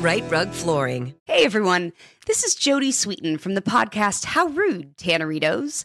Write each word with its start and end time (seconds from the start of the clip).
Right 0.00 0.24
Rug 0.30 0.50
Flooring. 0.52 1.14
Hey 1.24 1.44
everyone, 1.44 1.92
this 2.26 2.42
is 2.42 2.54
Jodie 2.56 2.88
Sweetin 2.88 3.38
from 3.38 3.54
the 3.54 3.60
podcast 3.60 4.24
How 4.24 4.46
Rude, 4.46 4.96
Tanneritos. 4.96 5.84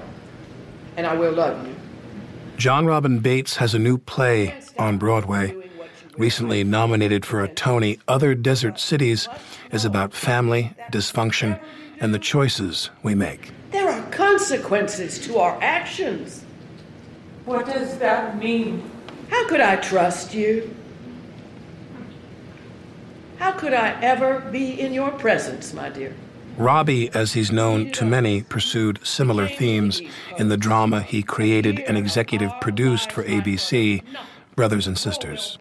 and 0.96 1.06
I 1.06 1.14
will 1.14 1.32
love 1.32 1.66
you. 1.66 1.74
Jon 2.58 2.84
Robin 2.86 3.20
Baitz 3.20 3.56
has 3.56 3.74
a 3.74 3.78
new 3.78 3.96
play 3.98 4.60
on 4.78 4.98
Broadway. 4.98 5.56
Recently 6.19 6.62
nominated 6.64 7.24
for 7.24 7.42
a 7.42 7.48
Tony, 7.48 7.98
Other 8.08 8.34
Desert 8.34 8.80
Cities 8.80 9.28
is 9.70 9.84
about 9.84 10.12
family, 10.12 10.74
dysfunction, 10.92 11.60
and 12.00 12.12
the 12.12 12.19
choices 12.19 12.91
we 13.02 13.14
make. 13.14 13.52
There 14.08 14.26
are 14.26 14.30
consequences 14.30 15.18
to 15.26 15.38
our 15.38 15.58
actions. 15.60 16.42
What 17.44 17.66
does 17.66 17.98
that 17.98 18.38
mean? 18.38 18.91
How 19.28 19.46
could 19.48 19.60
I 19.60 19.76
trust 19.76 20.34
you? 20.34 20.74
How 23.38 23.52
could 23.52 23.74
I 23.74 24.00
ever 24.02 24.41
be 24.50 24.80
in 24.80 24.92
your 24.92 25.10
presence, 25.10 25.74
my 25.74 25.91
dear? 25.91 26.14
Robbie, 26.56 27.10
as 27.14 27.34
he's 27.34 27.52
known 27.52 27.92
to 27.92 28.04
many, 28.04 28.42
pursued 28.42 29.06
similar 29.06 29.47
themes 29.47 30.00
in 30.38 30.48
the 30.48 30.56
drama 30.56 31.02
he 31.02 31.22
created 31.22 31.78
and 31.80 31.97
executive 31.97 32.50
produced 32.60 33.12
for 33.12 33.22
ABC, 33.24 34.02
Brothers 34.56 34.86
and 34.86 34.98
Sisters. 34.98 35.58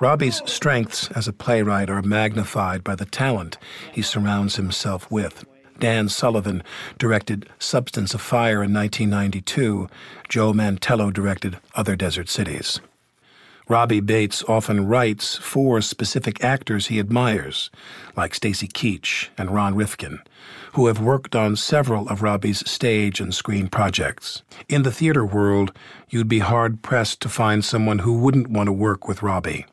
Robbie's 0.00 0.42
strengths 0.46 1.10
as 1.12 1.28
a 1.28 1.32
playwright 1.32 1.90
are 1.90 2.02
magnified 2.02 2.82
by 2.82 2.96
the 2.96 3.04
talent 3.04 3.58
he 3.92 4.02
surrounds 4.02 4.56
himself 4.56 5.08
with. 5.10 5.44
Dan 5.82 6.08
Sullivan 6.08 6.62
directed 6.96 7.48
Substance 7.58 8.14
of 8.14 8.20
Fire 8.20 8.62
in 8.62 8.72
1992. 8.72 9.88
Joe 10.28 10.52
Mantello 10.52 11.12
directed 11.12 11.58
Other 11.74 11.96
Desert 11.96 12.28
Cities. 12.28 12.78
Robbie 13.68 14.00
Baitz 14.00 14.48
often 14.48 14.86
writes 14.86 15.38
for 15.38 15.80
specific 15.80 16.44
actors 16.44 16.86
he 16.86 17.00
admires, 17.00 17.68
like 18.16 18.32
Stacy 18.32 18.68
Keach 18.68 19.30
and 19.36 19.50
Ron 19.50 19.74
Rifkin, 19.74 20.20
who 20.74 20.86
have 20.86 21.00
worked 21.00 21.34
on 21.34 21.56
several 21.56 22.08
of 22.08 22.22
Robbie's 22.22 22.62
stage 22.70 23.18
and 23.18 23.34
screen 23.34 23.66
projects. 23.66 24.44
In 24.68 24.84
the 24.84 24.92
theater 24.92 25.26
world, 25.26 25.72
you'd 26.08 26.28
be 26.28 26.38
hard 26.38 26.82
pressed 26.82 27.20
to 27.22 27.28
find 27.28 27.64
someone 27.64 27.98
who 27.98 28.20
wouldn't 28.20 28.50
want 28.50 28.68
to 28.68 28.72
work 28.72 29.08
with 29.08 29.20
Robbie. 29.20 29.66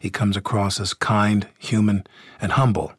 He 0.00 0.10
comes 0.10 0.36
across 0.36 0.80
as 0.80 0.94
kind, 0.94 1.46
human, 1.60 2.04
and 2.40 2.50
humble. 2.50 2.94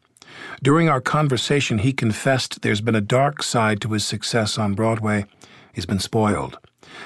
During 0.62 0.88
our 0.88 1.00
conversation, 1.00 1.78
he 1.78 1.92
confessed 1.92 2.62
there's 2.62 2.80
been 2.80 2.94
a 2.94 3.00
dark 3.00 3.42
side 3.42 3.80
to 3.82 3.92
his 3.92 4.04
success 4.04 4.58
on 4.58 4.74
Broadway. 4.74 5.26
He's 5.72 5.86
been 5.86 6.00
spoiled. 6.00 6.58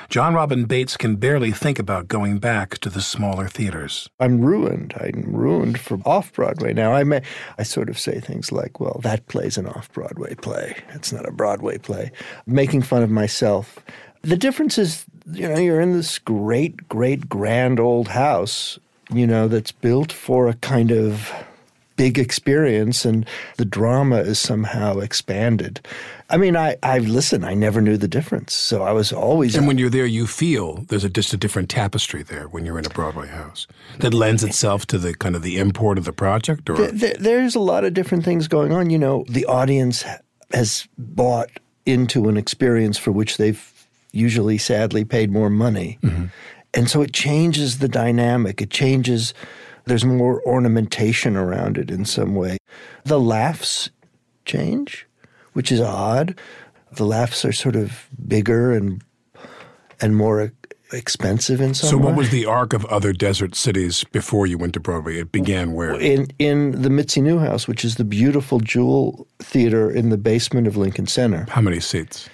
Jon 0.09 0.35
Robin 0.35 0.67
Baitz 0.67 0.97
can 0.97 1.17
barely 1.17 1.51
think 1.51 1.79
about 1.79 2.07
going 2.07 2.39
back 2.39 2.79
to 2.79 2.91
the 2.91 3.01
smaller 3.01 3.49
theaters. 3.49 4.09
I'm 4.21 4.41
ruined. 4.41 4.95
I'm 5.01 5.25
ruined 5.35 5.81
for 5.81 5.99
off 6.05 6.33
Broadway 6.33 6.73
now. 6.73 6.93
I 6.93 7.03
may, 7.03 7.23
I 7.59 7.65
sort 7.65 7.89
of 7.89 7.99
say 7.99 8.21
things 8.21 8.53
like, 8.53 8.79
"Well, 8.79 9.01
that 9.03 9.27
play's 9.27 9.59
an 9.59 9.67
off 9.67 9.93
Broadway 9.93 10.35
play. 10.35 10.77
It's 10.95 11.13
not 11.13 11.29
a 11.29 11.33
Broadway 11.33 11.79
play," 11.79 12.13
making 12.47 12.83
fun 12.83 13.03
of 13.03 13.11
myself. 13.11 13.79
The 14.23 14.37
difference 14.37 14.79
is, 14.79 15.05
you 15.33 15.49
know, 15.49 15.59
you're 15.59 15.81
in 15.81 15.93
this 15.93 16.19
great, 16.19 16.89
great, 16.89 17.29
grand 17.29 17.81
old 17.81 18.09
house, 18.09 18.79
you 19.13 19.27
know, 19.27 19.49
that's 19.49 19.73
built 19.73 20.13
for 20.13 20.49
a 20.49 20.55
kind 20.55 20.93
of 20.93 21.33
big 22.01 22.19
experience 22.19 23.05
and 23.05 23.27
the 23.59 23.65
drama 23.67 24.17
is 24.17 24.39
somehow 24.39 25.01
expanded. 25.01 25.87
I 26.31 26.39
mean, 26.39 26.57
I, 26.57 26.77
I 26.83 26.97
listen, 26.97 27.45
I 27.45 27.53
never 27.53 27.83
knew 27.83 27.99
the 27.99 28.09
difference. 28.09 28.55
So 28.55 28.85
I 28.85 28.93
was 28.93 29.13
always. 29.13 29.55
And 29.55 29.67
when 29.67 29.77
you're 29.77 29.91
there, 29.91 30.07
you 30.07 30.27
feel 30.27 30.87
there's 30.89 31.05
a, 31.05 31.11
just 31.11 31.35
a 31.35 31.37
different 31.37 31.69
tapestry 31.69 32.23
there 32.23 32.49
when 32.49 32.65
you're 32.65 32.79
in 32.79 32.87
a 32.87 32.91
Broadway 32.91 33.29
house 33.29 33.67
that 33.99 34.15
lends 34.15 34.43
itself 34.43 34.87
to 34.87 34.97
the 34.97 35.13
kind 35.13 35.37
of 35.37 35.43
the 35.43 35.59
import 35.59 35.99
of 35.99 36.07
the 36.07 36.13
project? 36.15 36.71
Or? 36.71 36.77
Th- 36.77 36.99
th- 36.99 37.19
there's 37.19 37.55
a 37.55 37.61
lot 37.61 37.85
of 37.85 37.93
different 37.93 38.25
things 38.25 38.49
going 38.49 38.73
on. 38.73 38.89
You 38.89 38.99
know, 38.99 39.27
the 39.29 39.45
audience 39.45 40.03
has 40.55 40.89
bought 40.97 41.51
into 41.85 42.31
an 42.31 42.39
experience 42.39 42.97
for 42.97 43.13
which 43.13 43.37
they've 43.37 43.63
usually, 44.13 44.57
sadly, 44.57 45.05
paid 45.05 45.31
more 45.31 45.51
money. 45.51 45.99
Mm-hmm. 46.03 46.25
And 46.73 46.89
so 46.89 47.03
it 47.03 47.13
changes 47.13 47.79
the 47.79 47.89
dynamic. 47.89 48.63
It 48.63 48.71
changes 48.71 49.35
there's 49.91 50.05
more 50.05 50.41
ornamentation 50.47 51.37
around 51.37 51.77
it 51.77 51.91
in 51.91 52.05
some 52.05 52.37
way. 52.37 52.59
The 53.05 53.19
laughs 53.19 53.91
change, 54.45 55.05
which 55.53 55.73
is 55.73 55.81
odd. 55.81 56.39
The 56.93 57.05
laughs 57.05 57.45
are 57.45 57.51
sort 57.53 57.75
of 57.75 58.09
bigger 58.29 58.73
and 58.73 59.03
and 60.01 60.17
more 60.17 60.53
expensive 60.93 61.61
in 61.61 61.75
some 61.75 61.91
So, 61.91 61.97
way. 61.99 62.05
what 62.05 62.15
was 62.17 62.31
the 62.31 62.47
arc 62.47 62.73
of 62.73 62.85
other 62.87 63.13
desert 63.13 63.55
cities 63.57 64.05
before 64.05 64.47
you 64.47 64.57
went 64.59 64.75
to 64.75 64.81
Broadway? 64.81 65.19
It 65.19 65.33
began 65.33 65.73
where? 65.73 66.01
In 66.01 66.29
in 66.39 66.83
the 66.83 66.91
Mitzi 66.91 67.21
Newhouse, 67.21 67.67
which 67.67 67.85
is 67.85 67.97
the 67.97 68.05
beautiful 68.05 68.61
Jewel 68.61 69.27
Theater 69.41 69.91
in 69.91 70.11
the 70.11 70.19
basement 70.19 70.69
of 70.69 70.77
Lincoln 70.77 71.09
Center. 71.09 71.47
How 71.51 71.61
many 71.61 71.81
seats? 71.81 72.29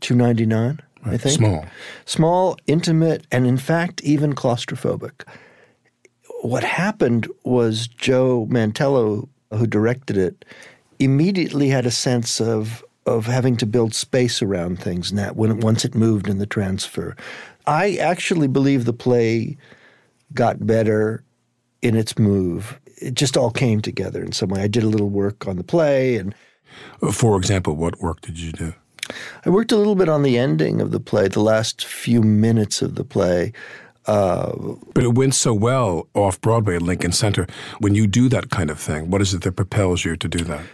Two 0.00 0.16
ninety 0.16 0.44
nine. 0.46 0.80
I 1.04 1.16
think 1.16 1.36
Small. 1.38 1.64
small, 2.04 2.58
intimate, 2.66 3.26
and 3.30 3.46
in 3.46 3.58
fact 3.58 4.02
even 4.02 4.34
claustrophobic 4.34 5.22
what 6.42 6.64
happened 6.64 7.28
was 7.44 7.88
Joe 7.88 8.46
Mantello, 8.50 9.28
who 9.50 9.66
directed 9.66 10.16
it, 10.16 10.44
immediately 10.98 11.68
had 11.68 11.86
a 11.86 11.90
sense 11.90 12.40
of 12.40 12.84
of 13.06 13.26
having 13.26 13.56
to 13.56 13.66
build 13.66 13.94
space 13.94 14.42
around 14.42 14.78
things 14.78 15.12
now 15.12 15.32
when 15.32 15.60
once 15.60 15.84
it 15.84 15.94
moved 15.94 16.28
in 16.28 16.38
the 16.38 16.46
transfer. 16.46 17.16
I 17.66 17.96
actually 17.96 18.46
believe 18.46 18.84
the 18.84 18.92
play 18.92 19.56
got 20.34 20.66
better 20.66 21.24
in 21.82 21.96
its 21.96 22.18
move. 22.18 22.78
It 23.00 23.14
just 23.14 23.36
all 23.36 23.50
came 23.50 23.80
together 23.80 24.22
in 24.22 24.32
some 24.32 24.50
way. 24.50 24.62
I 24.62 24.68
did 24.68 24.82
a 24.82 24.88
little 24.88 25.08
work 25.08 25.48
on 25.48 25.56
the 25.56 25.64
play 25.64 26.16
and 26.16 26.34
For 27.10 27.36
example, 27.36 27.74
what 27.74 28.00
work 28.00 28.20
did 28.20 28.38
you 28.38 28.52
do? 28.52 28.74
I 29.44 29.50
worked 29.50 29.72
a 29.72 29.76
little 29.76 29.96
bit 29.96 30.08
on 30.08 30.22
the 30.22 30.38
ending 30.38 30.80
of 30.80 30.92
the 30.92 31.00
play, 31.00 31.26
the 31.26 31.40
last 31.40 31.84
few 31.84 32.22
minutes 32.22 32.80
of 32.82 32.94
the 32.94 33.04
play. 33.04 33.52
But 34.10 35.04
it 35.04 35.14
went 35.14 35.34
so 35.34 35.54
well 35.54 36.08
off 36.14 36.40
Broadway 36.40 36.76
at 36.76 36.82
Lincoln 36.82 37.12
Center. 37.12 37.46
When 37.78 37.94
you 37.94 38.06
do 38.06 38.28
that 38.28 38.50
kind 38.50 38.70
of 38.70 38.78
thing, 38.78 39.10
what 39.10 39.22
is 39.22 39.34
it 39.34 39.42
that 39.42 39.52
propels 39.52 40.04
you 40.04 40.16
to 40.16 40.28
do 40.28 40.44
that? 40.44 40.64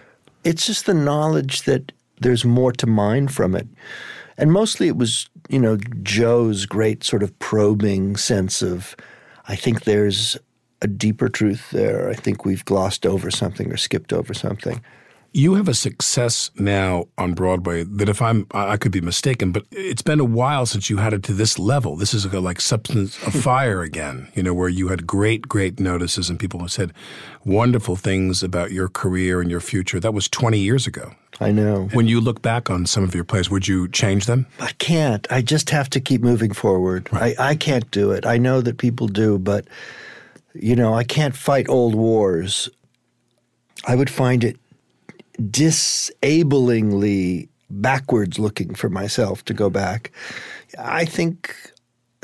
It's 0.45 0.67
just 0.67 0.87
the 0.87 0.95
knowledge 0.95 1.63
that 1.63 1.93
there's 2.21 2.45
more 2.45 2.73
to 2.73 2.87
mine 2.87 3.29
from 3.29 3.55
it. 3.55 3.69
And 4.39 4.53
mostly 4.53 4.89
it 4.89 4.97
was, 4.97 5.29
you 5.49 5.59
know, 5.59 5.77
Joe's 6.03 6.67
great 6.67 7.05
sort 7.05 7.23
of 7.23 7.39
probing 7.39 8.17
sense 8.17 8.63
of, 8.63 8.97
I 9.49 9.57
think 9.57 9.85
there's 9.85 10.37
a 10.83 10.87
deeper 10.87 11.29
truth 11.29 11.71
there. 11.71 12.09
I 12.09 12.15
think 12.15 12.45
we've 12.45 12.65
glossed 12.65 13.07
over 13.07 13.31
something 13.31 13.73
or 13.73 13.77
skipped 13.77 14.13
over 14.13 14.35
something. 14.35 14.83
You 15.37 15.53
have 15.57 15.69
a 15.69 15.75
success 15.75 16.51
now 16.59 17.09
on 17.19 17.35
Broadway 17.35 17.83
that 17.83 18.09
if 18.09 18.23
I'm, 18.23 18.47
I 18.53 18.79
could 18.79 18.91
be 18.91 19.03
mistaken, 19.03 19.53
but 19.53 19.67
it's 19.71 20.01
been 20.01 20.19
a 20.19 20.25
while 20.25 20.65
since 20.65 20.89
you 20.89 20.97
had 20.97 21.13
it 21.13 21.23
to 21.25 21.35
this 21.35 21.59
level. 21.59 21.95
This 21.95 22.15
is 22.15 22.25
a, 22.25 22.41
like 22.41 22.59
substance 22.59 23.23
of 23.23 23.35
fire 23.43 23.83
again, 23.83 24.29
you 24.35 24.43
know, 24.43 24.55
where 24.55 24.71
you 24.71 24.89
had 24.89 25.07
great, 25.07 25.47
great 25.47 25.79
notices 25.79 26.31
and 26.31 26.41
people 26.41 26.67
said 26.69 26.95
wonderful 27.45 27.97
things 27.97 28.43
about 28.43 28.73
your 28.73 28.89
career 28.89 29.43
and 29.43 29.51
your 29.51 29.61
future. 29.61 30.01
That 30.01 30.15
was 30.15 30.27
20 30.27 30.59
years 30.59 30.87
ago. 30.87 31.13
I 31.39 31.53
know. 31.53 31.91
When 31.93 32.09
you 32.09 32.19
look 32.19 32.41
back 32.41 32.71
on 32.71 32.87
some 32.87 33.05
of 33.05 33.15
your 33.15 33.25
plays, 33.25 33.51
would 33.51 33.69
you 33.69 33.89
change 33.89 34.25
them? 34.25 34.47
I 34.59 34.73
can't. 34.79 35.31
I 35.31 35.43
just 35.43 35.69
have 35.69 35.91
to 35.91 36.01
keep 36.01 36.23
moving 36.23 36.55
forward. 36.55 37.13
Right. 37.13 37.39
I, 37.39 37.51
I 37.51 37.57
can't 37.57 37.91
do 37.91 38.11
it. 38.11 38.25
I 38.25 38.39
know 38.39 38.63
that 38.63 38.79
people 38.79 39.07
do, 39.07 39.39
but, 39.39 39.69
you 40.55 40.75
know, 40.75 40.95
I 40.95 41.05
can't 41.05 41.37
fight 41.37 41.69
old 41.69 41.95
wars. 41.95 42.71
I 43.87 43.97
would 43.97 44.09
find 44.09 44.43
it 44.43 44.57
disablingly 45.41 47.49
backwards 47.69 48.39
looking 48.39 48.75
for 48.75 48.89
myself 48.89 49.45
to 49.45 49.55
go 49.55 49.71
back. 49.71 50.13
I 50.79 51.05
think 51.05 51.55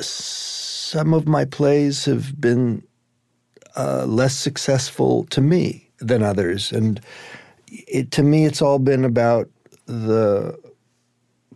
some 0.01 1.15
of 1.15 1.27
my 1.27 1.45
plays 1.45 2.05
have 2.05 2.41
been 2.41 2.83
uh, 3.77 4.05
less 4.07 4.37
successful 4.37 5.25
to 5.25 5.41
me 5.41 5.89
than 5.99 6.23
others. 6.23 6.73
And 6.73 7.01
it, 7.69 8.11
to 8.13 8.23
me, 8.23 8.45
it's 8.45 8.63
all 8.63 8.79
been 8.79 9.05
about 9.05 9.49
the 9.87 10.59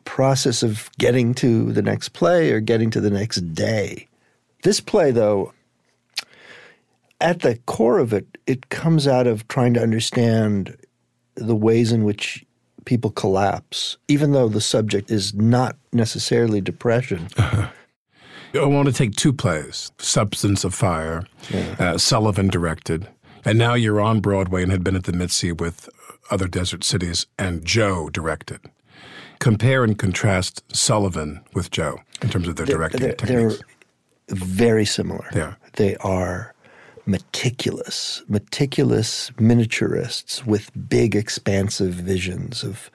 process 0.05 0.63
of 0.63 0.91
getting 0.99 1.35
to 1.35 1.73
the 1.73 1.83
next 1.83 2.11
play 2.11 2.53
or 2.53 2.61
getting 2.61 2.91
to 2.91 3.01
the 3.01 3.11
next 3.11 3.55
day. 3.55 4.09
This 4.63 4.81
play, 4.81 5.11
though, 5.11 5.53
at 7.21 7.41
the 7.41 7.57
core 7.67 7.99
of 7.99 8.13
it, 8.13 8.27
it 8.47 8.69
comes 8.69 9.07
out 9.07 9.27
of 9.27 9.47
trying 9.49 9.75
to 9.75 9.83
understand 9.83 10.77
the 11.37 11.57
ways 11.57 11.93
in 11.93 12.05
which 12.05 12.45
people 12.85 13.11
collapse, 13.11 13.97
even 14.09 14.33
though 14.33 14.49
the 14.49 14.61
subject 14.61 15.11
is 15.11 15.35
not 15.35 15.77
necessarily 15.93 16.61
depression. 16.61 17.29
I 17.39 18.65
want 18.65 18.87
to 18.89 18.95
take 18.95 19.15
two 19.15 19.33
plays 19.33 19.93
Substance 19.99 20.65
of 20.65 20.75
Fire, 20.75 21.27
yeah. 21.51 21.77
uh, 21.79 21.99
Sullivan 21.99 22.49
directed, 22.49 23.07
and 23.45 23.59
now 23.59 23.75
you're 23.75 24.01
on 24.01 24.21
Broadway 24.21 24.63
and 24.63 24.73
had 24.73 24.83
been 24.83 24.97
at 24.97 25.05
the 25.05 25.13
Mitzi 25.13 25.53
with 25.53 25.89
other 26.31 26.49
desert 26.49 26.83
cities, 26.83 27.27
and 27.39 27.65
Joe 27.65 28.09
directed. 28.09 28.61
Compare 29.39 29.85
and 29.85 29.99
contrast 29.99 30.65
Sullivan 30.75 31.41
with 31.53 31.71
Joe 31.71 31.99
in 32.23 32.31
terms 32.31 32.49
of 32.49 32.57
their 32.57 32.67
directing 32.67 33.01
they're, 33.01 33.15
techniques. 33.15 33.63
They're 34.29 34.39
very 34.39 34.87
similar. 34.87 35.29
Yeah. 35.35 35.55
They 35.75 35.97
are 35.99 36.55
meticulous, 37.07 38.23
meticulous 38.29 39.31
miniaturists 39.33 40.45
with 40.45 40.71
big, 40.89 41.15
expansive 41.15 41.95
visions 41.95 42.65
of 42.65 42.91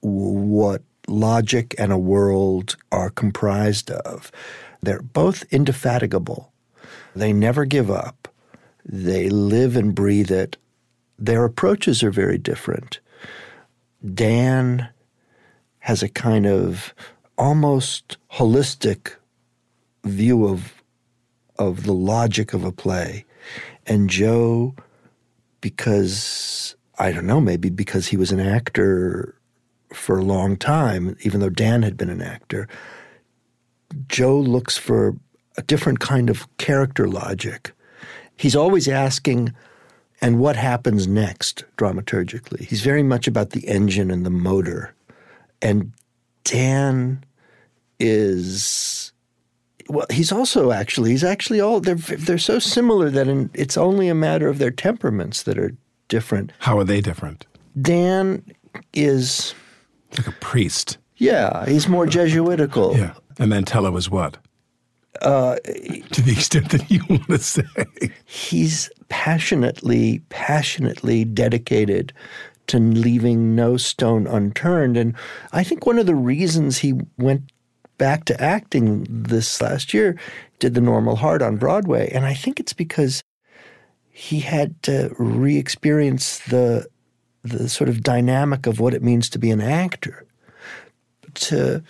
what 0.00 0.82
logic 1.06 1.74
and 1.78 1.92
a 1.92 1.98
world 1.98 2.76
are 2.92 3.10
comprised 3.10 3.90
of. 3.90 4.30
They're 4.82 5.02
both 5.02 5.44
indefatigable. 5.50 6.52
They 7.14 7.32
never 7.32 7.64
give 7.64 7.90
up. 7.90 8.28
They 8.84 9.28
live 9.28 9.76
and 9.76 9.94
breathe 9.94 10.30
it. 10.30 10.56
Their 11.18 11.44
approaches 11.44 12.02
are 12.02 12.10
very 12.10 12.38
different. 12.38 13.00
Dan 14.14 14.88
has 15.80 16.02
a 16.02 16.08
kind 16.08 16.46
of 16.46 16.94
almost 17.36 18.16
holistic 18.32 19.14
view 20.04 20.46
of 20.46 20.74
of 21.58 21.84
the 21.84 21.92
logic 21.92 22.54
of 22.54 22.62
a 22.62 22.70
play 22.70 23.24
and 23.86 24.10
Joe, 24.10 24.74
because 25.60 26.74
I 26.98 27.12
don't 27.12 27.26
know, 27.26 27.40
maybe 27.40 27.70
because 27.70 28.08
he 28.08 28.16
was 28.16 28.32
an 28.32 28.40
actor 28.40 29.34
for 29.92 30.18
a 30.18 30.24
long 30.24 30.56
time, 30.56 31.16
even 31.22 31.40
though 31.40 31.48
Dan 31.48 31.82
had 31.82 31.96
been 31.96 32.10
an 32.10 32.22
actor, 32.22 32.68
Joe 34.08 34.38
looks 34.38 34.76
for 34.76 35.16
a 35.56 35.62
different 35.62 36.00
kind 36.00 36.30
of 36.30 36.46
character 36.58 37.08
logic. 37.08 37.72
He's 38.36 38.54
always 38.54 38.86
asking, 38.88 39.54
and 40.20 40.38
what 40.38 40.56
happens 40.56 41.06
next 41.06 41.64
dramaturgically? 41.76 42.60
He's 42.60 42.82
very 42.82 43.02
much 43.02 43.26
about 43.26 43.50
the 43.50 43.66
engine 43.66 44.10
and 44.10 44.26
the 44.26 44.30
motor. 44.30 44.94
And 45.62 45.92
Dan 46.44 47.24
is 47.98 49.12
well, 49.88 50.06
he's 50.10 50.32
also 50.32 50.70
actually 50.72 51.10
he's 51.10 51.24
actually 51.24 51.60
all 51.60 51.80
they're 51.80 51.94
they're 51.94 52.38
so 52.38 52.58
similar 52.58 53.10
that 53.10 53.28
in, 53.28 53.50
it's 53.54 53.76
only 53.76 54.08
a 54.08 54.14
matter 54.14 54.48
of 54.48 54.58
their 54.58 54.70
temperaments 54.70 55.42
that 55.44 55.58
are 55.58 55.74
different. 56.08 56.52
How 56.58 56.78
are 56.78 56.84
they 56.84 57.00
different? 57.00 57.46
Dan 57.80 58.42
is 58.92 59.54
like 60.16 60.26
a 60.26 60.32
priest. 60.32 60.98
Yeah, 61.16 61.66
he's 61.66 61.88
more 61.88 62.06
Jesuitical. 62.06 62.96
yeah, 62.96 63.14
and 63.38 63.50
Mantello 63.50 63.96
is 63.96 64.08
what? 64.08 64.38
Uh, 65.20 65.56
to 66.12 66.22
the 66.22 66.32
extent 66.32 66.70
that 66.70 66.88
you 66.90 67.02
want 67.10 67.26
to 67.26 67.38
say, 67.38 67.64
he's 68.24 68.88
passionately, 69.08 70.20
passionately 70.28 71.24
dedicated 71.24 72.12
to 72.68 72.78
leaving 72.78 73.56
no 73.56 73.76
stone 73.76 74.26
unturned. 74.26 74.96
And 74.96 75.14
I 75.52 75.64
think 75.64 75.86
one 75.86 75.98
of 75.98 76.06
the 76.06 76.14
reasons 76.14 76.78
he 76.78 76.94
went 77.16 77.50
back 77.98 78.24
to 78.26 78.40
acting 78.40 79.06
this 79.08 79.60
last 79.60 79.92
year, 79.92 80.16
did 80.58 80.74
the 80.74 80.80
normal 80.80 81.16
heart 81.16 81.42
on 81.42 81.56
Broadway. 81.56 82.10
And 82.12 82.24
I 82.24 82.34
think 82.34 82.58
it's 82.58 82.72
because 82.72 83.22
he 84.08 84.40
had 84.40 84.80
to 84.84 85.14
re 85.18 85.56
experience 85.56 86.38
the, 86.46 86.86
the 87.42 87.68
sort 87.68 87.88
of 87.88 88.02
dynamic 88.02 88.66
of 88.66 88.80
what 88.80 88.94
it 88.94 89.02
means 89.02 89.28
to 89.30 89.38
be 89.38 89.50
an 89.50 89.60
actor, 89.60 90.26
to 91.34 91.82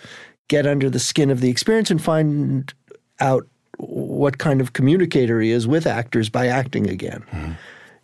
get 0.47 0.67
under 0.67 0.89
the 0.89 0.99
skin 0.99 1.29
of 1.29 1.41
the 1.41 1.49
experience 1.49 1.89
and 1.89 2.01
find 2.01 2.73
out 3.19 3.47
what 3.77 4.37
kind 4.37 4.61
of 4.61 4.73
communicator 4.73 5.39
he 5.39 5.51
is 5.51 5.67
with 5.67 5.87
actors 5.87 6.29
by 6.29 6.47
acting 6.47 6.89
again. 6.89 7.23
Mm-hmm. 7.31 7.51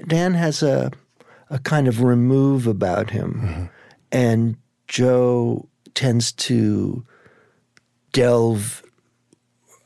Dan 0.08 0.34
has 0.34 0.64
a, 0.64 0.92
a 1.50 1.60
kind 1.60 1.88
of 1.88 2.02
remove 2.02 2.68
about 2.68 3.10
him. 3.10 3.42
Mm-hmm. 3.44 3.66
And 4.12 4.58
Joe 4.88 5.68
tends 5.94 6.32
to 6.32 7.06
delve 8.16 8.82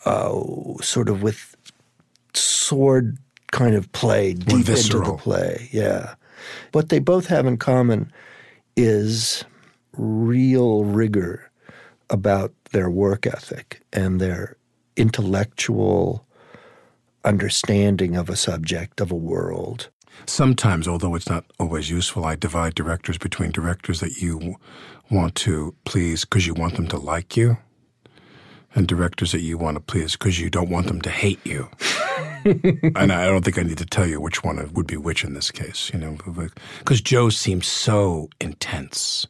uh, 0.05 0.39
sort 0.81 1.09
of 1.09 1.23
with 1.23 1.55
sword 2.35 3.17
kind 3.51 3.75
of 3.75 3.91
play 3.91 4.33
deep 4.33 4.69
into 4.69 4.99
the 4.99 5.15
play. 5.17 5.67
Yeah. 5.71 6.13
What 6.71 6.89
they 6.89 6.99
both 6.99 7.25
have 7.25 7.47
in 7.47 7.57
common 7.57 8.13
is 8.75 9.43
real 9.93 10.83
rigor 10.83 11.51
about 12.11 12.53
their 12.71 12.89
work 12.89 13.25
ethic 13.25 13.81
and 13.91 14.21
their 14.21 14.55
intellectual 14.95 16.23
understanding 17.25 18.15
of 18.15 18.29
a 18.29 18.35
subject, 18.35 19.01
of 19.01 19.11
a 19.11 19.15
world. 19.15 19.89
Sometimes, 20.27 20.87
although 20.87 21.15
it's 21.15 21.29
not 21.29 21.45
always 21.59 21.89
useful, 21.89 22.25
I 22.25 22.35
divide 22.35 22.75
directors 22.75 23.17
between 23.17 23.51
directors 23.51 24.01
that 24.01 24.17
you 24.17 24.55
want 25.09 25.33
to 25.35 25.73
please 25.85 26.25
because 26.25 26.45
you 26.45 26.53
want 26.53 26.75
them 26.75 26.87
to 26.89 26.97
like 26.97 27.35
you 27.35 27.57
and 28.75 28.87
directors 28.87 29.31
that 29.31 29.41
you 29.41 29.57
want 29.57 29.75
to 29.75 29.81
please 29.81 30.13
because 30.13 30.39
you 30.39 30.49
don't 30.49 30.69
want 30.69 30.87
them 30.87 31.01
to 31.01 31.09
hate 31.09 31.43
you. 31.45 31.69
and 32.45 33.11
I 33.11 33.25
don't 33.25 33.43
think 33.43 33.57
I 33.57 33.63
need 33.63 33.77
to 33.79 33.85
tell 33.85 34.07
you 34.07 34.21
which 34.21 34.43
one 34.43 34.71
would 34.73 34.87
be 34.87 34.97
which 34.97 35.23
in 35.23 35.33
this 35.33 35.51
case, 35.51 35.91
you 35.93 35.99
know, 35.99 36.17
because 36.79 37.01
Joe 37.01 37.29
seems 37.29 37.67
so 37.67 38.29
intense. 38.39 39.27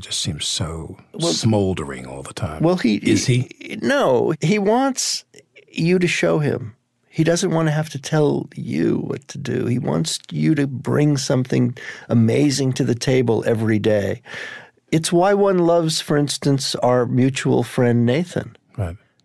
Just 0.00 0.20
seems 0.20 0.46
so 0.46 0.96
well, 1.12 1.32
smoldering 1.32 2.06
all 2.06 2.22
the 2.22 2.32
time. 2.32 2.62
Well, 2.62 2.76
he 2.76 2.96
is 2.96 3.26
he? 3.26 3.50
he? 3.60 3.76
No, 3.82 4.32
he 4.40 4.58
wants 4.58 5.24
you 5.70 5.98
to 5.98 6.06
show 6.06 6.38
him. 6.38 6.74
He 7.10 7.22
doesn't 7.22 7.50
want 7.50 7.68
to 7.68 7.72
have 7.72 7.90
to 7.90 7.98
tell 7.98 8.48
you 8.54 8.98
what 8.98 9.28
to 9.28 9.36
do. 9.36 9.66
He 9.66 9.78
wants 9.78 10.18
you 10.30 10.54
to 10.54 10.66
bring 10.66 11.18
something 11.18 11.76
amazing 12.08 12.72
to 12.74 12.84
the 12.84 12.94
table 12.94 13.44
every 13.46 13.78
day. 13.78 14.22
It's 14.90 15.12
why 15.12 15.34
one 15.34 15.58
loves, 15.58 16.00
for 16.00 16.16
instance, 16.16 16.74
our 16.76 17.04
mutual 17.04 17.62
friend 17.62 18.06
Nathan. 18.06 18.56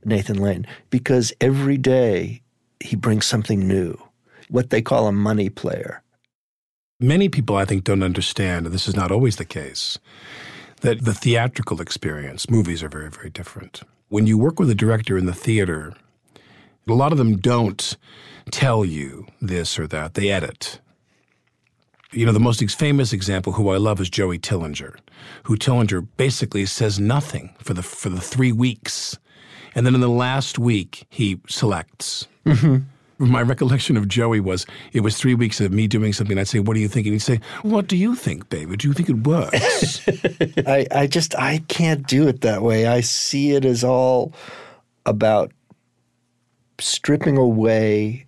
Nathan 0.05 0.37
Lane, 0.37 0.65
because 0.89 1.33
every 1.41 1.77
day 1.77 2.41
he 2.79 2.95
brings 2.95 3.25
something 3.25 3.67
new, 3.67 3.97
what 4.49 4.69
they 4.69 4.81
call 4.81 5.07
a 5.07 5.11
money 5.11 5.49
player. 5.49 6.01
Many 6.99 7.27
people, 7.27 7.57
I 7.57 7.65
think, 7.65 7.83
don't 7.83 8.03
understand, 8.03 8.65
and 8.65 8.73
this 8.73 8.87
is 8.87 8.95
not 8.95 9.11
always 9.11 9.35
the 9.35 9.45
case, 9.45 9.99
that 10.81 11.03
the 11.03 11.13
theatrical 11.13 11.81
experience, 11.81 12.49
movies 12.49 12.83
are 12.83 12.89
very, 12.89 13.09
very 13.09 13.29
different. 13.29 13.81
When 14.09 14.27
you 14.27 14.37
work 14.37 14.59
with 14.59 14.69
a 14.69 14.75
director 14.75 15.17
in 15.17 15.25
the 15.25 15.33
theater, 15.33 15.93
A 16.87 16.93
lot 16.93 17.11
of 17.11 17.17
them 17.17 17.37
don't 17.37 17.97
tell 18.51 18.85
you 18.85 19.25
this 19.41 19.79
or 19.79 19.87
that, 19.87 20.13
they 20.13 20.29
edit. 20.29 20.79
You 22.11 22.25
know, 22.25 22.31
the 22.31 22.39
most 22.39 22.63
famous 22.71 23.11
example, 23.11 23.53
who 23.53 23.69
I 23.69 23.77
love, 23.77 23.99
is 23.99 24.09
Joey 24.09 24.37
Tillinger, 24.37 24.95
who 25.43 25.57
Tillinger 25.57 26.07
basically 26.15 26.65
says 26.65 26.99
nothing 26.99 27.55
for 27.57 27.73
the 27.73 27.81
for 27.81 28.09
the 28.09 28.21
three 28.21 28.51
weeks, 28.51 29.17
and 29.75 29.85
then 29.85 29.93
in 29.93 30.01
the 30.01 30.09
last 30.09 30.57
week 30.57 31.05
he 31.09 31.39
selects. 31.47 32.27
Mm-hmm. 32.45 32.77
My 33.17 33.41
recollection 33.41 33.95
of 33.95 34.09
Joey 34.09 34.41
was 34.41 34.65
it 34.91 35.01
was 35.01 35.17
three 35.17 35.35
weeks 35.35 35.61
of 35.61 35.71
me 35.71 35.87
doing 35.87 36.11
something. 36.11 36.37
I'd 36.37 36.47
say, 36.47 36.59
"What 36.59 36.73
do 36.73 36.81
you 36.81 36.89
think?" 36.89 37.05
And 37.05 37.13
he'd 37.13 37.19
say, 37.19 37.39
"What 37.61 37.87
do 37.87 37.95
you 37.95 38.15
think, 38.15 38.49
baby? 38.49 38.75
Do 38.75 38.87
you 38.87 38.93
think 38.93 39.09
it 39.09 39.25
works?" 39.25 40.05
I, 40.67 40.85
I 40.91 41.07
just 41.07 41.33
I 41.35 41.59
can't 41.69 42.05
do 42.07 42.27
it 42.27 42.41
that 42.41 42.61
way. 42.61 42.87
I 42.87 43.01
see 43.01 43.51
it 43.51 43.63
as 43.63 43.83
all 43.85 44.33
about 45.05 45.53
stripping 46.79 47.37
away 47.37 48.25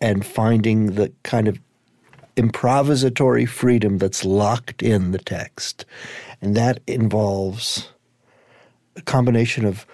and 0.00 0.24
finding 0.24 0.94
the 0.94 1.12
kind 1.22 1.48
of 1.48 1.58
improvisatory 2.36 3.48
freedom 3.48 3.98
that's 3.98 4.24
locked 4.24 4.82
in 4.82 5.12
the 5.12 5.18
text. 5.18 5.84
And 6.40 6.56
that 6.56 6.80
involves 6.86 7.88
a 8.96 9.02
combination 9.02 9.64
of 9.64 9.86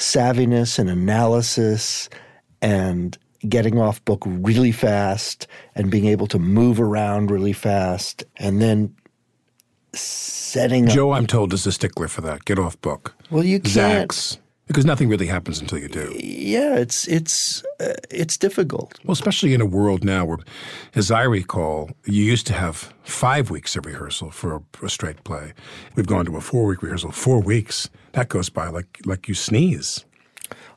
savviness 0.00 0.78
and 0.78 0.90
analysis 0.90 2.08
and 2.62 3.16
getting 3.48 3.78
off 3.78 4.04
book 4.04 4.22
really 4.26 4.72
fast 4.72 5.46
and 5.74 5.90
being 5.90 6.06
able 6.06 6.26
to 6.26 6.38
move 6.38 6.80
around 6.80 7.30
really 7.30 7.52
fast 7.52 8.24
and 8.36 8.60
then 8.60 8.94
setting 9.92 10.88
up. 10.88 10.94
Joe, 10.94 11.12
I'm 11.12 11.26
told, 11.26 11.52
is 11.52 11.66
a 11.66 11.72
stickler 11.72 12.08
for 12.08 12.20
that. 12.22 12.44
Get 12.44 12.58
off 12.58 12.80
book. 12.80 13.14
Well, 13.30 13.44
you 13.44 13.60
can't. 13.60 14.10
Zax 14.10 14.38
because 14.70 14.84
nothing 14.84 15.08
really 15.08 15.26
happens 15.26 15.60
until 15.60 15.78
you 15.78 15.88
do. 15.88 16.16
Yeah, 16.16 16.76
it's 16.76 17.08
it's 17.08 17.64
uh, 17.80 17.94
it's 18.08 18.36
difficult. 18.36 19.00
Well, 19.04 19.14
especially 19.14 19.52
in 19.52 19.60
a 19.60 19.66
world 19.66 20.04
now 20.04 20.24
where, 20.24 20.38
as 20.94 21.10
I 21.10 21.24
recall, 21.24 21.90
you 22.04 22.22
used 22.22 22.46
to 22.46 22.52
have 22.52 22.94
five 23.02 23.50
weeks 23.50 23.74
of 23.74 23.84
rehearsal 23.84 24.30
for 24.30 24.54
a, 24.54 24.86
a 24.86 24.88
straight 24.88 25.24
play. 25.24 25.54
We've 25.96 26.06
gone 26.06 26.24
to 26.26 26.36
a 26.36 26.40
four 26.40 26.66
week 26.66 26.84
rehearsal. 26.84 27.10
Four 27.10 27.40
weeks 27.40 27.90
that 28.12 28.28
goes 28.28 28.48
by 28.48 28.68
like 28.68 29.00
like 29.04 29.28
you 29.28 29.34
sneeze. 29.34 30.04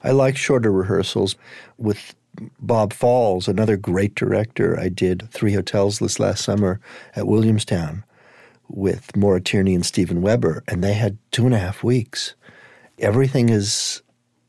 I 0.03 0.11
like 0.11 0.35
shorter 0.35 0.71
rehearsals 0.71 1.35
with 1.77 2.15
Bob 2.59 2.93
Falls, 2.93 3.47
another 3.47 3.77
great 3.77 4.15
director. 4.15 4.77
I 4.79 4.89
did 4.89 5.29
three 5.31 5.53
hotels 5.53 5.99
this 5.99 6.19
last 6.19 6.43
summer 6.43 6.79
at 7.15 7.27
Williamstown 7.27 8.03
with 8.67 9.15
Maura 9.15 9.39
Tierney 9.39 9.75
and 9.75 9.85
Steven 9.85 10.21
Weber, 10.21 10.63
and 10.67 10.83
they 10.83 10.93
had 10.93 11.17
two 11.31 11.45
and 11.45 11.53
a 11.53 11.59
half 11.59 11.83
weeks 11.83 12.33
everything 12.99 13.49
is 13.49 14.01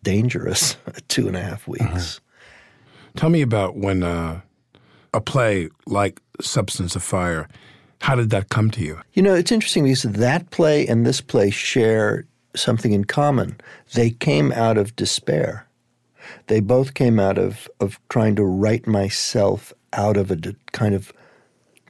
dangerous 0.02 0.76
at 0.86 1.06
two 1.08 1.26
and 1.26 1.36
a 1.36 1.42
half 1.42 1.66
weeks. 1.66 1.84
Uh-huh. 1.84 2.20
Tell 3.16 3.30
me 3.30 3.42
about 3.42 3.76
when 3.76 4.02
uh, 4.02 4.40
a 5.12 5.20
play 5.20 5.68
like 5.86 6.20
Substance 6.40 6.96
of 6.96 7.02
Fire, 7.02 7.48
how 8.00 8.16
did 8.16 8.30
that 8.30 8.48
come 8.48 8.70
to 8.72 8.80
you? 8.82 9.00
You 9.12 9.22
know, 9.22 9.34
it's 9.34 9.52
interesting 9.52 9.84
because 9.84 10.02
that 10.02 10.50
play 10.50 10.86
and 10.86 11.06
this 11.06 11.20
play 11.20 11.50
share 11.50 12.26
something 12.56 12.92
in 12.92 13.04
common. 13.04 13.60
They 13.94 14.10
came 14.10 14.52
out 14.52 14.78
of 14.78 14.96
despair. 14.96 15.66
They 16.46 16.60
both 16.60 16.94
came 16.94 17.18
out 17.20 17.38
of, 17.38 17.68
of 17.80 17.98
trying 18.08 18.36
to 18.36 18.44
write 18.44 18.86
myself 18.86 19.72
out 19.92 20.16
of 20.16 20.30
a 20.30 20.38
kind 20.72 20.94
of 20.94 21.12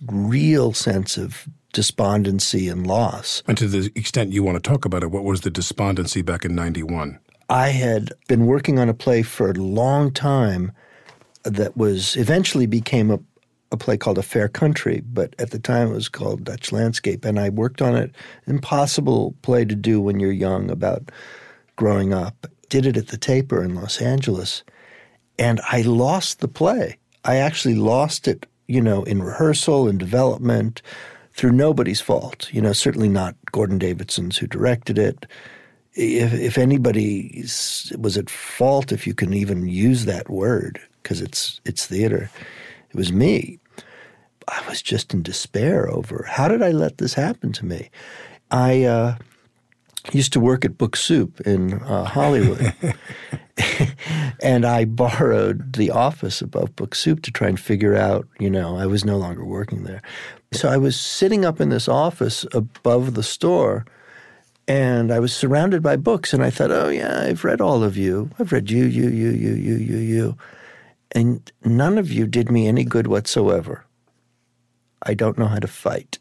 real 0.06 0.72
sense 0.72 1.16
of 1.16 1.48
despondency 1.72 2.68
and 2.68 2.86
loss. 2.86 3.42
And 3.46 3.58
to 3.58 3.68
the 3.68 3.90
extent 3.94 4.32
you 4.32 4.42
want 4.42 4.62
to 4.62 4.68
talk 4.68 4.84
about 4.84 5.02
it, 5.02 5.10
what 5.10 5.24
was 5.24 5.42
the 5.42 5.50
despondency 5.50 6.22
back 6.22 6.44
in 6.44 6.54
91? 6.54 7.18
I 7.50 7.68
had 7.68 8.12
been 8.28 8.46
working 8.46 8.78
on 8.78 8.88
a 8.88 8.94
play 8.94 9.22
for 9.22 9.50
a 9.50 9.54
long 9.54 10.10
time 10.10 10.72
that 11.42 11.76
was 11.76 12.16
eventually 12.16 12.66
became 12.66 13.10
a, 13.10 13.18
a 13.74 13.76
play 13.76 13.96
called 13.96 14.18
A 14.18 14.22
Fair 14.22 14.48
Country, 14.48 15.02
but 15.12 15.34
at 15.38 15.50
the 15.50 15.58
time 15.58 15.90
it 15.90 15.94
was 15.94 16.08
called 16.08 16.44
Dutch 16.44 16.72
Landscape. 16.72 17.24
And 17.24 17.38
I 17.38 17.50
worked 17.50 17.82
on 17.82 17.94
it, 17.94 18.14
impossible 18.46 19.34
play 19.42 19.64
to 19.64 19.74
do 19.74 20.00
when 20.00 20.18
you're 20.18 20.32
young 20.32 20.70
about 20.70 21.10
growing 21.76 22.14
up. 22.14 22.46
Did 22.70 22.86
it 22.86 22.96
at 22.96 23.08
the 23.08 23.18
Taper 23.18 23.62
in 23.62 23.74
Los 23.74 24.00
Angeles. 24.00 24.64
And 25.38 25.60
I 25.70 25.82
lost 25.82 26.40
the 26.40 26.48
play. 26.48 26.98
I 27.24 27.36
actually 27.36 27.74
lost 27.74 28.28
it, 28.28 28.46
you 28.68 28.80
know, 28.80 29.02
in 29.04 29.22
rehearsal 29.22 29.88
and 29.88 29.98
development 29.98 30.82
through 31.32 31.52
nobody's 31.52 32.00
fault. 32.00 32.52
You 32.52 32.62
know, 32.62 32.72
certainly 32.72 33.08
not 33.08 33.34
Gordon 33.52 33.78
Davidson's 33.78 34.38
who 34.38 34.46
directed 34.46 34.98
it. 34.98 35.26
If, 35.94 36.32
if 36.32 36.58
anybody 36.58 37.42
was 37.98 38.16
at 38.16 38.30
fault, 38.30 38.92
if 38.92 39.06
you 39.06 39.14
can 39.14 39.32
even 39.32 39.68
use 39.68 40.04
that 40.04 40.28
word, 40.28 40.80
because 41.02 41.20
it's 41.20 41.60
it's 41.64 41.86
theater, 41.86 42.30
it 42.90 42.96
was 42.96 43.12
me. 43.12 43.58
I 44.48 44.62
was 44.68 44.82
just 44.82 45.14
in 45.14 45.22
despair 45.22 45.88
over 45.90 46.26
how 46.28 46.48
did 46.48 46.62
I 46.62 46.70
let 46.70 46.98
this 46.98 47.14
happen 47.14 47.52
to 47.52 47.66
me. 47.66 47.90
I 48.50 48.84
uh, 48.84 49.16
used 50.12 50.32
to 50.34 50.40
work 50.40 50.64
at 50.64 50.78
Book 50.78 50.96
Soup 50.96 51.40
in 51.42 51.74
uh, 51.74 52.04
Hollywood. 52.04 52.74
and 54.42 54.64
I 54.64 54.84
borrowed 54.84 55.74
the 55.74 55.90
office 55.90 56.42
above 56.42 56.76
Book 56.76 56.94
Soup 56.94 57.22
to 57.22 57.30
try 57.30 57.48
and 57.48 57.58
figure 57.58 57.96
out, 57.96 58.26
you 58.38 58.50
know, 58.50 58.76
I 58.76 58.86
was 58.86 59.04
no 59.04 59.16
longer 59.16 59.44
working 59.44 59.84
there. 59.84 60.02
So 60.52 60.68
I 60.68 60.76
was 60.76 60.98
sitting 60.98 61.44
up 61.44 61.60
in 61.60 61.68
this 61.70 61.88
office 61.88 62.46
above 62.52 63.14
the 63.14 63.22
store 63.22 63.86
and 64.66 65.12
I 65.12 65.20
was 65.20 65.34
surrounded 65.34 65.82
by 65.82 65.96
books 65.96 66.32
and 66.32 66.42
I 66.42 66.50
thought, 66.50 66.70
oh 66.70 66.88
yeah, 66.88 67.22
I've 67.22 67.44
read 67.44 67.60
all 67.60 67.82
of 67.82 67.96
you. 67.96 68.30
I've 68.38 68.52
read 68.52 68.70
you, 68.70 68.84
you, 68.84 69.08
you, 69.08 69.30
you, 69.30 69.54
you, 69.54 69.74
you, 69.76 69.96
you. 69.98 70.36
And 71.12 71.50
none 71.64 71.98
of 71.98 72.10
you 72.10 72.26
did 72.26 72.50
me 72.50 72.66
any 72.66 72.84
good 72.84 73.06
whatsoever. 73.06 73.84
I 75.04 75.14
don't 75.14 75.38
know 75.38 75.46
how 75.46 75.58
to 75.58 75.68
fight. 75.68 76.18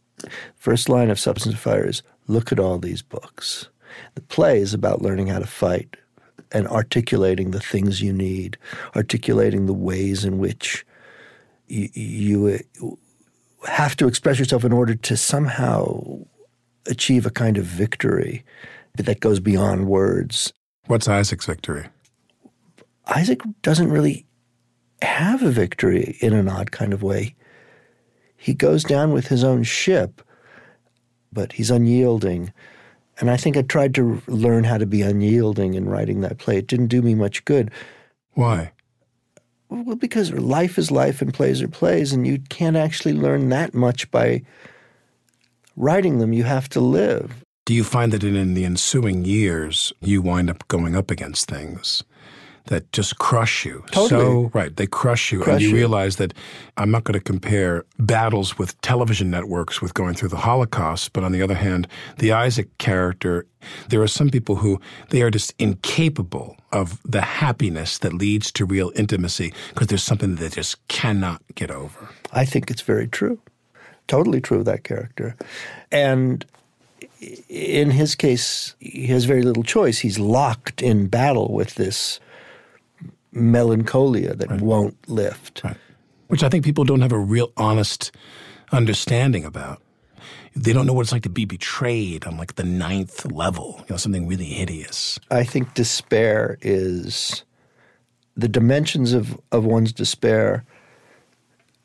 First 0.56 0.90
line 0.90 1.10
of 1.10 1.20
Substance 1.20 1.56
of 1.56 1.62
Fire 1.62 1.88
is 1.88 2.04
look 2.28 2.52
at 2.52 2.60
all 2.60 2.78
these 2.78 3.02
books. 3.02 3.70
The 4.16 4.22
play 4.22 4.60
is 4.60 4.74
about 4.74 5.02
learning 5.02 5.28
how 5.28 5.40
to 5.40 5.48
fight 5.48 5.98
and 6.52 6.68
articulating 6.68 7.52
the 7.52 7.60
things 7.60 8.02
you 8.02 8.14
need, 8.14 8.58
articulating 8.96 9.66
the 9.66 9.74
ways 9.74 10.24
in 10.24 10.38
which 10.38 10.86
you, 11.68 11.90
you 11.94 12.98
have 13.68 13.96
to 13.98 14.08
express 14.08 14.40
yourself 14.40 14.64
in 14.64 14.74
order 14.74 14.96
to 14.96 15.18
somehow 15.18 16.20
achieve 16.88 17.26
a 17.26 17.32
kind 17.32 17.58
of 17.58 17.66
victory 17.66 18.44
that 18.96 19.20
goes 19.20 19.40
beyond 19.40 19.88
words. 19.88 20.54
What's 20.88 21.08
Isaac's 21.08 21.46
victory? 21.46 21.88
Isaac 23.08 23.42
doesn't 23.62 23.92
really 23.92 24.26
have 25.02 25.44
a 25.44 25.50
victory 25.50 26.18
in 26.22 26.34
an 26.34 26.48
odd 26.48 26.72
kind 26.72 26.94
of 26.94 27.04
way. 27.04 27.36
He 28.44 28.54
goes 28.54 28.84
down 28.84 29.14
with 29.14 29.28
his 29.28 29.42
own 29.42 29.64
ship, 29.64 30.22
but 31.32 31.54
he's 31.54 31.72
unyielding. 31.72 32.52
And 33.22 33.32
I 33.32 33.38
think 33.38 33.56
I 33.56 33.62
tried 33.62 33.96
to 33.96 34.22
learn 34.28 34.66
how 34.66 34.78
to 34.78 34.86
be 34.86 35.02
unyielding 35.02 35.76
in 35.76 35.88
writing 35.88 36.20
that 36.22 36.40
play. 36.40 36.58
It 36.58 36.68
didn't 36.68 36.88
do 36.88 37.02
me 37.02 37.16
much 37.16 37.46
good. 37.46 37.72
Why? 38.34 38.74
Well, 39.70 39.96
because 39.96 40.34
life 40.34 40.78
is 40.78 40.92
life 40.92 41.22
and 41.22 41.34
plays 41.34 41.62
are 41.62 41.70
plays, 41.70 42.12
and 42.12 42.28
you 42.28 42.40
can't 42.50 42.76
actually 42.76 43.14
learn 43.14 43.48
that 43.48 43.74
much 43.74 44.12
by 44.12 44.42
writing 45.78 46.20
them. 46.20 46.34
You 46.34 46.44
have 46.44 46.68
to 46.70 46.82
live. 46.82 47.46
Do 47.64 47.74
you 47.74 47.86
find 47.86 48.12
that 48.12 48.26
in 48.26 48.56
the 48.56 48.66
ensuing 48.66 49.24
years, 49.24 49.94
you 50.02 50.22
wind 50.22 50.50
up 50.50 50.68
going 50.68 50.98
up 50.98 51.10
against 51.10 51.50
things 51.50 52.04
that 52.66 52.92
just 52.92 53.18
crush 53.18 53.66
you. 53.66 53.84
Totally. 53.92 54.10
So, 54.10 54.52
right, 54.54 54.76
they 54.76 54.88
crush 54.88 55.32
you. 55.32 55.42
Crush 55.42 55.56
and 55.56 55.62
you, 55.62 55.70
you. 55.70 55.76
realize 55.76 56.16
that 56.16 56.34
I'm 56.78 56.92
not 56.92 57.04
going 57.04 57.14
to 57.14 57.24
compare 57.24 57.86
battles 58.00 58.58
with 58.58 58.80
television 58.82 59.30
networks 59.30 59.82
with 59.82 59.94
going 59.94 60.14
through 60.14 60.30
the 60.30 60.38
Holocaust, 60.38 61.14
but 61.14 61.24
on 61.24 61.32
the 61.32 61.42
other 61.42 61.56
hand, 61.56 61.88
the 62.20 62.32
Isaac 62.32 62.76
character, 62.78 63.46
there 63.90 64.02
are 64.02 64.08
some 64.08 64.30
people 64.30 64.56
who 64.56 64.80
they 65.10 65.22
are 65.22 65.30
just 65.30 65.54
incapable 65.60 66.58
of 66.72 67.02
the 67.04 67.22
happiness 67.22 67.98
that 68.00 68.14
leads 68.14 68.52
to 68.54 68.66
real 68.66 68.92
intimacy 68.96 69.54
because 69.70 69.88
there's 69.88 70.04
something 70.04 70.36
that 70.36 70.42
they 70.42 70.50
just 70.50 70.88
cannot 70.88 71.42
get 71.56 71.70
over. 71.70 72.10
I 72.32 72.46
think 72.46 72.72
it's 72.72 72.82
very 72.82 73.08
true. 73.08 73.40
Totally 74.08 74.42
true 74.42 74.60
of 74.60 74.66
that 74.66 74.84
character. 74.84 75.36
And 75.92 76.46
in 77.50 77.92
his 77.92 78.16
case, 78.16 78.76
he 78.80 79.08
has 79.08 79.26
very 79.26 79.44
little 79.44 79.64
choice. 79.64 80.00
He's 80.00 80.20
locked 80.20 80.82
in 80.82 81.08
battle 81.08 81.54
with 81.54 81.76
this 81.76 82.20
melancholia 83.34 84.36
that 84.36 84.50
right. 84.50 84.62
won't 84.62 85.10
lift. 85.10 85.62
Right. 85.64 85.78
Which 86.28 86.44
I 86.44 86.50
think 86.50 86.66
people 86.66 86.84
don't 86.84 87.02
have 87.02 87.12
a 87.12 87.20
real 87.20 87.52
honest 87.58 88.12
understanding 88.72 89.46
about. 89.46 89.82
They 90.56 90.72
don't 90.72 90.86
know 90.86 90.94
what 90.94 91.02
it's 91.02 91.12
like 91.12 91.24
to 91.24 91.30
be 91.30 91.46
betrayed 91.46 92.26
on 92.26 92.38
like 92.38 92.56
the 92.56 92.64
ninth 92.64 93.32
level, 93.32 93.78
you 93.80 93.86
know, 93.92 93.98
something 93.98 94.28
really 94.28 94.46
hideous. 94.46 95.20
I 95.32 95.44
think 95.44 95.74
despair 95.74 96.58
is 96.62 97.44
the 98.36 98.48
dimensions 98.48 99.14
of, 99.14 99.40
of 99.52 99.66
one's 99.66 99.92
despair 99.92 100.64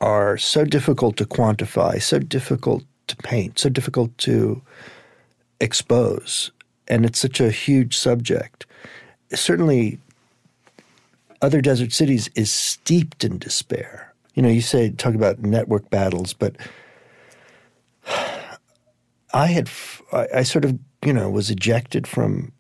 are 0.01 0.37
so 0.39 0.65
difficult 0.65 1.17
to 1.17 1.25
quantify, 1.25 2.01
so 2.01 2.19
difficult 2.19 2.85
to 3.09 3.17
paint, 3.17 3.59
so 3.59 3.69
difficult 3.69 4.17
to 4.19 4.63
expose. 5.61 6.51
And 6.87 7.05
it's 7.05 7.19
such 7.19 7.41
a 7.41 7.51
huge 7.51 7.97
subject. 7.97 8.67
Certainly, 9.35 9.99
Other 11.41 11.61
Desert 11.61 11.93
Cities 11.93 12.29
is 12.35 12.51
steeped 12.51 13.25
in 13.25 13.39
despair. 13.39 14.13
You 14.35 14.43
know, 14.43 14.49
you 14.49 14.61
say 14.61 14.91
talk 14.91 15.15
about 15.15 15.41
network 15.41 15.91
battles, 15.91 16.33
but 16.33 16.57
I 19.35 19.47
had 19.47 19.69
I, 20.13 20.29
I 20.37 20.43
sort 20.43 20.65
of 20.65 20.79
you 21.05 21.13
know 21.13 21.31
was 21.31 21.51
ejected 21.51 22.07
from 22.07 22.53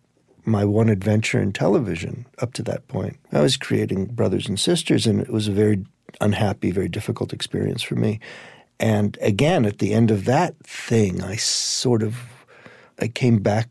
my 0.44 0.64
one 0.64 0.88
adventure 0.88 1.40
in 1.40 1.52
television 1.52 2.26
up 2.38 2.52
to 2.54 2.62
that 2.64 2.88
point. 2.88 3.18
I 3.32 3.40
was 3.40 3.56
creating 3.56 4.06
Brothers 4.06 4.48
and 4.48 4.58
Sisters, 4.58 5.06
and 5.06 5.20
it 5.20 5.30
was 5.30 5.46
a 5.48 5.52
very 5.52 5.84
unhappy, 6.20 6.70
very 6.70 6.88
difficult 6.88 7.32
experience 7.32 7.82
for 7.82 7.94
me. 7.94 8.18
And 8.80 9.18
again, 9.20 9.64
at 9.64 9.78
the 9.78 9.92
end 9.92 10.10
of 10.10 10.24
that 10.24 10.56
thing, 10.64 11.22
I 11.22 11.36
sort 11.36 12.02
of 12.02 12.16
I 12.98 13.08
came 13.08 13.38
back 13.38 13.68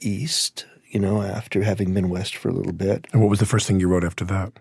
east, 0.00 0.66
you 0.88 1.00
know, 1.00 1.22
after 1.22 1.62
having 1.62 1.92
been 1.92 2.08
west 2.08 2.36
for 2.36 2.48
a 2.48 2.52
little 2.52 2.72
bit. 2.72 3.06
And 3.12 3.20
what 3.20 3.30
was 3.30 3.40
the 3.40 3.46
first 3.46 3.66
thing 3.66 3.80
you 3.80 3.88
wrote 3.88 4.04
after 4.04 4.24
that? 4.26 4.52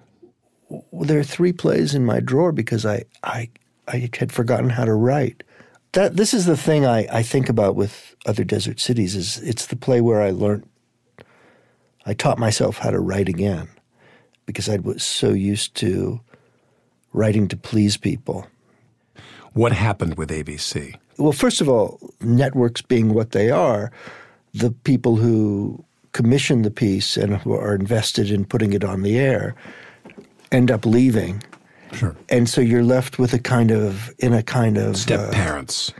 Well, 0.69 1.05
there 1.05 1.19
are 1.19 1.23
three 1.23 1.53
plays 1.53 1.93
in 1.93 2.05
my 2.05 2.19
drawer 2.19 2.51
because 2.51 2.85
I 2.85 3.05
I 3.23 3.49
I 3.87 4.09
had 4.17 4.31
forgotten 4.31 4.69
how 4.69 4.85
to 4.85 4.93
write. 4.93 5.43
That 5.91 6.17
this 6.17 6.33
is 6.33 6.45
the 6.45 6.57
thing 6.57 6.85
I, 6.85 7.07
I 7.11 7.23
think 7.23 7.47
about 7.47 7.75
with 7.75 8.15
other 8.25 8.43
desert 8.43 8.79
cities 8.79 9.15
is 9.15 9.37
it's 9.37 9.67
the 9.67 9.75
play 9.75 10.01
where 10.01 10.21
I 10.21 10.31
learned 10.31 10.67
I 12.05 12.13
taught 12.13 12.37
myself 12.37 12.77
how 12.79 12.91
to 12.91 12.99
write 12.99 13.29
again 13.29 13.69
because 14.45 14.69
I 14.69 14.77
was 14.77 15.03
so 15.03 15.29
used 15.29 15.75
to 15.75 16.19
writing 17.13 17.47
to 17.47 17.57
please 17.57 17.97
people. 17.97 18.47
What 19.53 19.71
happened 19.71 20.17
with 20.17 20.29
ABC? 20.29 20.95
Well, 21.17 21.31
first 21.31 21.61
of 21.61 21.69
all, 21.69 21.99
networks 22.19 22.81
being 22.81 23.13
what 23.13 23.31
they 23.31 23.49
are, 23.49 23.91
the 24.53 24.71
people 24.71 25.15
who 25.15 25.84
commission 26.15 26.61
the 26.61 26.71
piece 26.71 27.17
and 27.17 27.35
who 27.35 27.51
are 27.53 27.75
invested 27.75 28.31
in 28.31 28.45
putting 28.45 28.71
it 28.71 28.85
on 28.85 29.01
the 29.01 29.19
air 29.19 29.53
end 30.49 30.71
up 30.71 30.85
leaving. 30.85 31.43
Sure. 31.91 32.15
And 32.29 32.49
so 32.49 32.61
you're 32.61 32.85
left 32.85 33.19
with 33.19 33.33
a 33.33 33.39
kind 33.39 33.69
of, 33.69 34.13
in 34.19 34.31
a 34.31 34.41
kind 34.41 34.77
of. 34.77 34.95
Step 34.95 35.19
uh, 35.19 35.31
parents. 35.31 35.91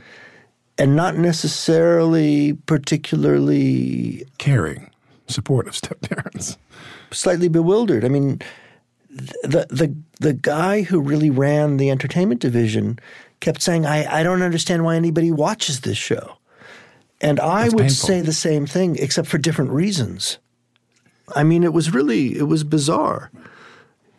And 0.78 0.96
not 0.96 1.18
necessarily 1.18 2.54
particularly. 2.64 4.26
Caring, 4.38 4.90
supportive 5.28 5.76
step 5.82 6.00
parents. 6.00 6.56
Slightly 7.10 7.48
bewildered. 7.48 8.02
I 8.02 8.08
mean, 8.08 8.40
the, 9.10 9.66
the, 9.68 9.94
the 10.20 10.32
guy 10.32 10.80
who 10.80 10.98
really 10.98 11.30
ran 11.30 11.76
the 11.76 11.90
entertainment 11.90 12.40
division 12.40 12.98
kept 13.40 13.60
saying, 13.60 13.84
I, 13.84 14.20
I 14.20 14.22
don't 14.22 14.40
understand 14.40 14.82
why 14.82 14.96
anybody 14.96 15.30
watches 15.30 15.82
this 15.82 15.98
show. 15.98 16.35
And 17.20 17.40
I 17.40 17.62
That's 17.62 17.74
would 17.74 17.82
painful. 17.82 18.06
say 18.08 18.20
the 18.20 18.32
same 18.32 18.66
thing, 18.66 18.96
except 18.98 19.28
for 19.28 19.38
different 19.38 19.70
reasons. 19.70 20.38
I 21.34 21.42
mean, 21.44 21.64
it 21.64 21.72
was 21.72 21.92
really, 21.92 22.36
it 22.36 22.44
was 22.44 22.62
bizarre. 22.62 23.30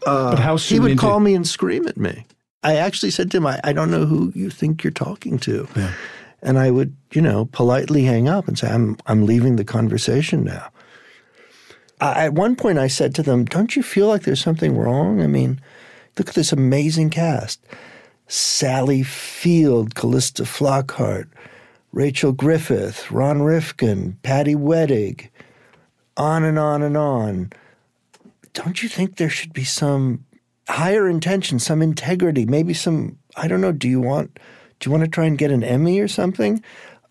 Uh, 0.06 0.32
but 0.32 0.40
how 0.40 0.58
soon 0.58 0.76
he 0.76 0.80
would 0.80 0.98
call 0.98 1.20
me 1.20 1.36
and 1.36 1.48
scream 1.48 1.88
at 1.88 1.98
me. 1.98 2.26
I 2.64 2.76
actually 2.76 3.12
said 3.12 3.32
to 3.32 3.38
him, 3.38 3.48
I, 3.48 3.60
I 3.64 3.74
don't 3.74 3.92
know 3.92 4.06
who 4.06 4.32
you 4.36 4.50
think 4.50 4.84
you're 4.84 4.92
talking 4.92 5.38
to. 5.40 5.68
Yeah. 5.76 5.94
And 6.42 6.58
I 6.60 6.72
would, 6.72 6.96
you 7.14 7.22
know, 7.22 7.46
politely 7.46 8.04
hang 8.04 8.28
up 8.28 8.48
and 8.48 8.58
say, 8.58 8.70
I'm, 8.70 8.98
I'm 9.06 9.26
leaving 9.26 9.56
the 9.56 9.64
conversation 9.64 10.44
now. 10.44 10.70
I, 12.00 12.26
at 12.26 12.34
one 12.34 12.56
point, 12.56 12.78
I 12.78 12.88
said 12.88 13.16
to 13.16 13.24
them, 13.24 13.46
Don't 13.46 13.76
you 13.76 13.84
feel 13.84 14.08
like 14.08 14.24
there's 14.24 14.42
something 14.44 14.78
wrong? 14.78 15.22
I 15.22 15.28
mean, 15.28 15.60
look 16.18 16.30
at 16.30 16.36
this 16.36 16.52
amazing 16.52 17.10
cast 17.10 17.60
Sally 18.28 19.04
Field, 19.04 19.96
Calista 19.96 20.44
Flockhart, 20.44 21.28
Rachel 21.92 22.32
Griffith, 22.32 23.10
Ron 23.12 23.42
Rifkin, 23.42 24.18
Patty 24.22 24.56
Wettig, 24.56 25.30
on 26.16 26.44
and 26.44 26.60
on 26.60 26.84
and 26.84 26.98
on. 26.98 27.52
Don't 28.54 28.84
you 28.84 28.90
think 28.90 29.16
there 29.16 29.30
should 29.30 29.54
be 29.54 29.64
some 29.64 30.26
higher 30.68 31.08
intention, 31.08 31.60
some 31.60 31.82
integrity, 31.82 32.46
maybe 32.46 32.74
some 32.74 33.18
I 33.36 33.48
don't 33.48 33.62
know, 33.62 33.72
do 33.72 33.88
you 33.88 34.02
want 34.02 34.40
do 34.80 34.88
you 34.88 34.92
want 34.92 35.04
to 35.06 35.10
try 35.10 35.26
and 35.26 35.38
get 35.38 35.52
an 35.52 35.64
Emmy 35.64 36.00
or 36.00 36.08
something? 36.08 36.64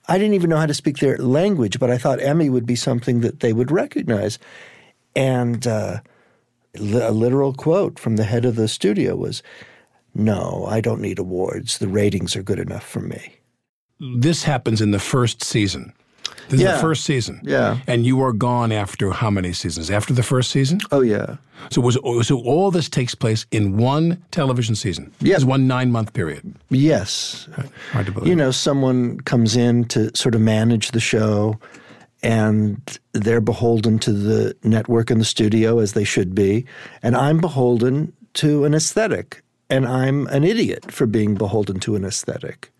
I 0.09 0.18
didn't 0.18 0.35
even 0.35 0.50
know 0.50 0.59
how 0.59 0.66
to 0.66 0.75
speak 0.75 0.99
their 0.99 1.18
language, 1.18 1.80
but 1.80 1.90
I 1.90 1.99
thought 1.99 2.21
Emmy 2.21 2.49
would 2.49 2.66
be 2.66 2.76
something 2.76 3.21
that 3.21 3.40
they 3.40 3.53
would 3.53 3.72
recognize. 3.72 4.38
And 5.16 5.66
uh, 5.66 6.01
a 6.79 7.11
literal 7.11 7.53
quote 7.53 7.98
from 7.98 8.16
the 8.16 8.24
head 8.24 8.44
of 8.44 8.55
the 8.55 8.68
studio 8.68 9.16
was, 9.16 9.42
"No, 10.14 10.66
I 10.68 10.81
don't 10.81 11.01
need 11.01 11.18
awards. 11.18 11.79
The 11.79 11.88
ratings 11.88 12.37
are 12.37 12.42
good 12.42 12.61
enough 12.61 12.87
for 12.87 13.01
me." 13.01 13.36
This 14.00 14.42
happens 14.44 14.80
in 14.80 14.90
the 14.90 14.98
first 14.98 15.42
season. 15.42 15.92
This 16.48 16.61
is 16.61 16.64
Yeah. 16.64 16.72
the 16.74 16.78
first 16.80 17.04
season. 17.04 17.40
Yeah. 17.42 17.78
And 17.87 18.04
you 18.06 18.20
are 18.22 18.32
gone 18.32 18.70
after 18.70 19.11
how 19.11 19.30
many 19.30 19.52
seasons? 19.52 19.90
After 19.90 20.12
the 20.14 20.22
first 20.22 20.50
season? 20.50 20.80
Oh 20.92 21.00
yeah. 21.00 21.37
So 21.70 21.80
was 21.80 21.98
so 22.26 22.38
all 22.40 22.70
this 22.70 22.88
takes 22.88 23.14
place 23.14 23.46
in 23.50 23.76
one 23.78 24.22
television 24.30 24.74
season. 24.76 25.11
Yes. 25.20 25.44
One 25.44 25.66
nine 25.66 25.90
month 25.90 26.12
period. 26.12 26.54
Yes. 26.70 27.48
Hard 27.92 28.06
to 28.06 28.12
believe. 28.12 28.28
You 28.28 28.37
know, 28.37 28.50
someone 28.52 29.20
comes 29.22 29.56
in 29.56 29.85
to 29.87 30.14
sort 30.16 30.35
of 30.35 30.40
manage 30.40 30.90
the 30.92 31.00
show 31.00 31.59
and 32.22 32.80
they're 33.12 33.40
beholden 33.40 33.98
to 34.00 34.12
the 34.12 34.54
network 34.62 35.11
and 35.11 35.20
the 35.20 35.24
studio 35.24 35.78
as 35.80 35.92
they 35.92 36.04
should 36.04 36.35
be. 36.35 36.64
And 37.02 37.16
I'm 37.16 37.40
beholden 37.40 38.12
to 38.35 38.64
an 38.64 38.74
aesthetic. 38.74 39.42
And 39.68 39.85
I'm 39.87 40.28
an 40.28 40.44
idiot 40.44 40.92
for 40.92 41.06
being 41.06 41.35
beholden 41.35 41.80
to 41.80 41.96
an 41.96 42.04
aesthetic. 42.04 42.70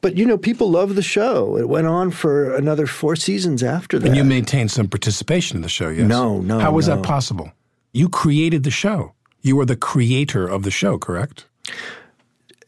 But 0.00 0.16
you 0.16 0.24
know, 0.26 0.38
people 0.38 0.70
love 0.70 0.94
the 0.94 1.02
show. 1.02 1.56
It 1.58 1.68
went 1.68 1.86
on 1.86 2.10
for 2.10 2.54
another 2.54 2.86
four 2.86 3.16
seasons 3.16 3.62
after 3.62 3.98
that. 3.98 4.06
and 4.06 4.16
you 4.16 4.24
maintained 4.24 4.70
some 4.70 4.88
participation 4.88 5.56
in 5.56 5.62
the 5.62 5.68
show, 5.68 5.88
yes? 5.88 6.06
No, 6.06 6.40
no, 6.40 6.58
How 6.60 6.70
was 6.72 6.86
no. 6.88 6.96
that 6.96 7.04
possible? 7.04 7.50
You 7.92 8.08
created 8.08 8.62
the 8.62 8.70
show. 8.70 9.14
You 9.42 9.56
were 9.56 9.64
the 9.64 9.76
creator 9.76 10.46
of 10.46 10.62
the 10.62 10.70
show, 10.70 10.98
correct? 10.98 11.46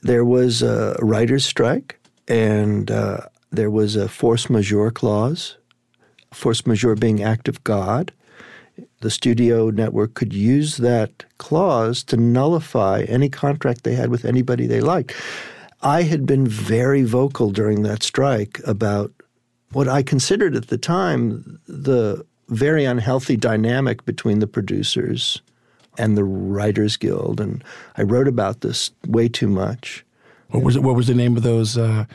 there 0.02 0.24
was 0.24 0.62
a 0.62 0.96
writer's 1.00 1.44
strike 1.44 1.98
and 2.26 2.90
uh, 2.90 3.18
there 3.50 3.70
was 3.70 3.96
a 3.96 4.08
force 4.08 4.48
majeure 4.48 4.90
clause, 4.90 5.56
force 6.32 6.66
majeure 6.66 6.94
being 6.94 7.22
act 7.22 7.48
of 7.48 7.62
God. 7.64 8.12
The 9.00 9.10
studio 9.10 9.68
network 9.70 10.14
could 10.14 10.32
use 10.32 10.78
that 10.78 11.24
clause 11.36 12.02
to 12.04 12.16
nullify 12.16 13.02
any 13.08 13.28
contract 13.28 13.84
they 13.84 13.94
had 13.94 14.10
with 14.10 14.24
anybody 14.24 14.66
they 14.66 14.80
liked. 14.80 15.14
I 15.82 16.02
had 16.02 16.26
been 16.26 16.46
very 16.46 17.02
vocal 17.02 17.50
during 17.50 17.82
that 17.82 18.02
strike 18.02 18.60
about 18.66 19.12
what 19.72 19.88
I 19.88 20.02
considered 20.02 20.54
at 20.54 20.68
the 20.68 20.78
time 20.78 21.60
the 21.66 22.24
very 22.48 22.84
unhealthy 22.84 23.36
dynamic 23.36 24.04
between 24.04 24.40
the 24.40 24.46
producers 24.46 25.40
and 25.96 26.16
the 26.16 26.24
Writers 26.24 26.96
Guild. 26.96 27.40
And 27.40 27.62
I 27.96 28.02
wrote 28.02 28.28
about 28.28 28.60
this 28.60 28.90
way 29.06 29.28
too 29.28 29.48
much. 29.48 30.04
What 30.48 30.64
was 30.64 30.76
it? 30.76 30.82
What 30.82 30.96
was 30.96 31.06
the 31.06 31.14
name 31.14 31.36
of 31.36 31.44
those 31.44 31.78
uh, 31.78 32.06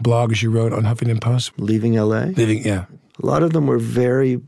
blogs 0.00 0.42
you 0.42 0.50
wrote 0.50 0.72
on 0.72 0.84
Huffington 0.84 1.20
Post? 1.20 1.52
Leaving 1.58 1.94
LA. 1.94 2.26
Living, 2.36 2.64
yeah. 2.64 2.84
A 3.20 3.26
lot 3.26 3.42
of 3.42 3.52
them 3.52 3.66
were 3.66 3.78
very 3.78 4.40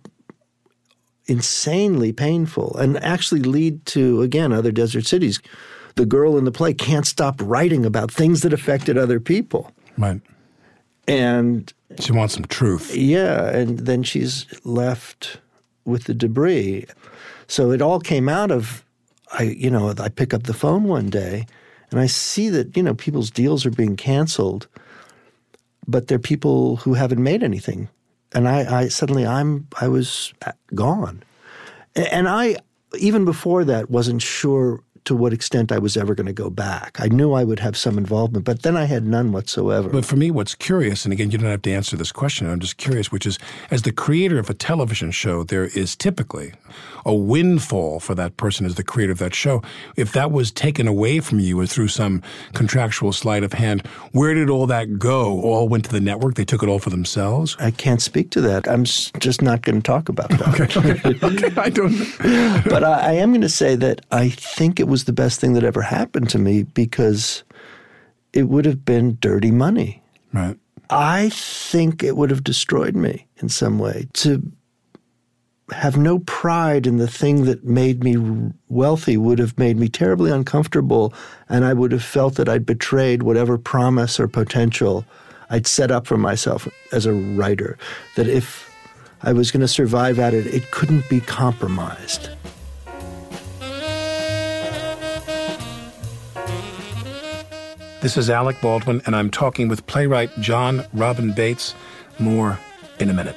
insanely 1.27 2.13
painful 2.13 2.77
and 2.77 3.03
actually 3.03 3.43
lead 3.43 3.85
to, 3.87 4.23
again, 4.23 4.53
other 4.53 4.71
desert 4.71 5.07
cities. 5.07 5.41
The 5.97 6.07
girl 6.07 6.39
in 6.39 6.45
the 6.45 6.53
play 6.53 6.73
can't 6.75 7.07
stop 7.07 7.41
writing 7.43 7.85
about 7.85 8.11
things 8.11 8.41
that 8.43 8.53
affected 8.53 8.97
other 8.97 9.21
people. 9.21 9.71
Right. 9.99 10.21
And 11.09 11.73
She 11.99 12.13
wants 12.13 12.35
some 12.35 12.45
truth. 12.45 12.95
yeah, 12.95 13.49
and 13.51 13.81
then 13.81 14.03
she's 14.03 14.47
left 14.65 15.39
with 15.85 16.05
the 16.05 16.15
debris. 16.15 16.87
So 17.49 17.71
it 17.73 17.83
all 17.83 18.01
came 18.01 18.29
out 18.29 18.51
of 18.51 18.85
I 19.33 19.43
you 19.45 19.71
know, 19.71 19.95
I 19.99 20.09
pick 20.09 20.33
up 20.35 20.45
the 20.45 20.55
phone 20.55 20.85
one 20.85 21.09
day 21.11 21.47
and 21.91 21.99
I 22.01 22.07
see 22.07 22.49
that, 22.51 22.77
you 22.77 22.83
know, 22.83 22.95
people's 22.95 23.31
deals 23.31 23.67
are 23.67 23.71
being 23.71 23.97
canceled, 23.97 24.67
but 25.87 26.07
they're 26.09 26.19
people 26.19 26.77
who 26.77 26.95
haven't 26.95 27.23
made 27.23 27.43
anything. 27.43 27.89
And 28.33 28.49
I, 28.49 28.81
I 28.83 28.89
suddenly 28.89 29.27
I'm 29.27 29.67
I 29.81 29.89
was 29.89 30.33
gone. 30.75 31.23
And 31.97 32.29
I 32.29 32.57
even 32.99 33.25
before 33.25 33.65
that 33.65 33.91
wasn't 33.91 34.23
sure 34.23 34.81
to 35.05 35.15
what 35.15 35.33
extent 35.33 35.73
I 35.73 35.79
was 35.79 35.97
ever 35.97 36.15
going 36.15 36.27
to 36.27 36.33
go 36.33 36.51
back. 36.51 37.01
I 37.01 37.09
knew 37.09 37.33
I 37.33 37.45
would 37.45 37.59
have 37.61 37.77
some 37.77 37.99
involvement, 37.99 38.45
but 38.45 38.63
then 38.63 38.77
I 38.77 38.85
had 38.85 39.07
none 39.07 39.33
whatsoever. 39.33 39.89
But 39.89 40.05
for 40.05 40.17
me, 40.17 40.31
what's 40.31 40.55
curious, 40.55 41.05
and 41.05 41.13
again, 41.13 41.31
you 41.31 41.39
don't 41.39 41.51
have 41.51 41.63
to 41.63 41.73
answer 41.73 41.97
this 41.97 42.13
question, 42.13 42.49
I'm 42.49 42.61
just 42.61 42.77
curious, 42.77 43.11
which 43.11 43.27
is 43.27 43.39
as 43.71 43.83
the 43.83 43.93
creator 43.93 44.39
of 44.39 44.49
a 44.51 44.55
television 44.55 45.11
show, 45.11 45.45
there 45.45 45.65
is 45.65 45.97
typically 45.97 46.53
a 47.05 47.15
windfall 47.15 48.01
for 48.01 48.15
that 48.15 48.37
person 48.37 48.65
as 48.65 48.77
the 48.77 48.85
creator 48.85 49.13
of 49.13 49.19
that 49.19 49.35
show. 49.35 49.63
If 49.97 50.13
that 50.13 50.31
was 50.31 50.51
taken 50.51 50.87
away 50.87 51.21
from 51.21 51.41
you 51.41 51.59
or 51.59 51.67
through 51.67 51.89
some 51.89 52.23
contractual 52.53 53.13
sleight 53.13 53.43
of 53.43 53.55
hand, 53.55 53.87
where 54.13 54.35
did 54.35 54.49
all 54.49 54.67
that 54.69 54.99
go? 54.99 55.41
All 55.41 55.69
went 55.69 55.85
to 55.87 55.93
the 55.93 56.01
network? 56.01 56.35
They 56.35 56.45
took 56.45 56.63
it 56.63 56.69
all 56.69 56.79
for 56.79 56.91
themselves? 56.91 57.57
I 57.59 57.71
can't 57.71 58.01
speak 58.01 58.31
to 58.31 58.41
that. 58.43 58.69
I'm 58.69 58.85
just 58.85 59.43
not 59.43 59.63
going 59.63 59.77
to 59.77 59.83
talk 59.83 60.09
about 60.09 60.31
that. 60.31 60.77
okay, 61.23 61.61
I 61.61 61.71
don't 61.71 61.93
but 62.69 62.85
I, 62.85 63.11
I 63.11 63.13
am 63.13 63.31
going 63.31 63.43
to 63.43 63.49
say 63.49 63.75
that 63.77 64.05
I 64.11 64.29
think 64.31 64.81
it 64.81 64.89
was 64.93 65.05
the 65.05 65.13
best 65.13 65.41
thing 65.41 65.55
that 65.55 65.65
ever 65.65 65.83
happened 65.83 66.29
to 66.29 66.39
me 66.39 66.63
because 66.63 67.43
it 68.33 68.45
would 68.45 68.67
have 68.67 68.85
been 68.85 69.17
dirty 69.21 69.51
money. 69.51 70.03
Right. 70.33 70.59
I 70.91 71.31
think 71.31 72.03
it 72.03 72.17
would 72.17 72.31
have 72.31 72.45
destroyed 72.45 72.95
me 72.95 73.27
in 73.39 73.49
some 73.49 73.79
way 73.79 74.09
to 74.13 74.53
have 75.73 75.97
no 75.97 76.19
pride 76.19 76.87
in 76.87 76.99
the 76.99 77.09
thing 77.09 77.45
that 77.47 77.65
made 77.65 78.05
me 78.05 78.53
wealthy 78.69 79.17
would 79.17 79.39
have 79.39 79.57
made 79.59 79.79
me 79.79 79.89
terribly 79.89 80.31
uncomfortable, 80.31 81.15
and 81.49 81.65
I 81.65 81.73
would 81.73 81.93
have 81.93 82.05
felt 82.05 82.35
that 82.35 82.49
I'd 82.49 82.67
betrayed 82.67 83.23
whatever 83.23 83.57
promise 83.57 84.21
or 84.21 84.29
potential 84.29 85.07
I'd 85.49 85.67
set 85.67 85.91
up 85.91 86.07
for 86.07 86.19
myself 86.19 86.69
as 86.93 87.07
a 87.07 87.15
writer. 87.15 87.79
That 88.17 88.29
if 88.29 88.71
I 89.23 89.33
was 89.33 89.51
going 89.51 89.63
to 89.63 89.69
survive 89.69 90.19
at 90.19 90.35
it, 90.35 90.47
it 90.47 90.71
couldn't 90.71 91.09
be 91.09 91.21
compromised. 91.21 92.29
This 98.03 98.17
is 98.17 98.29
Alec 98.29 98.61
Baldwin, 98.61 99.01
and 99.07 99.15
I'm 99.15 99.31
talking 99.31 99.69
with 99.69 99.87
playwright 99.87 100.33
Jon 100.41 100.85
Robin 100.93 101.33
Baitz. 101.33 101.73
More 102.19 102.59
in 102.99 103.09
a 103.09 103.15
minute. 103.15 103.37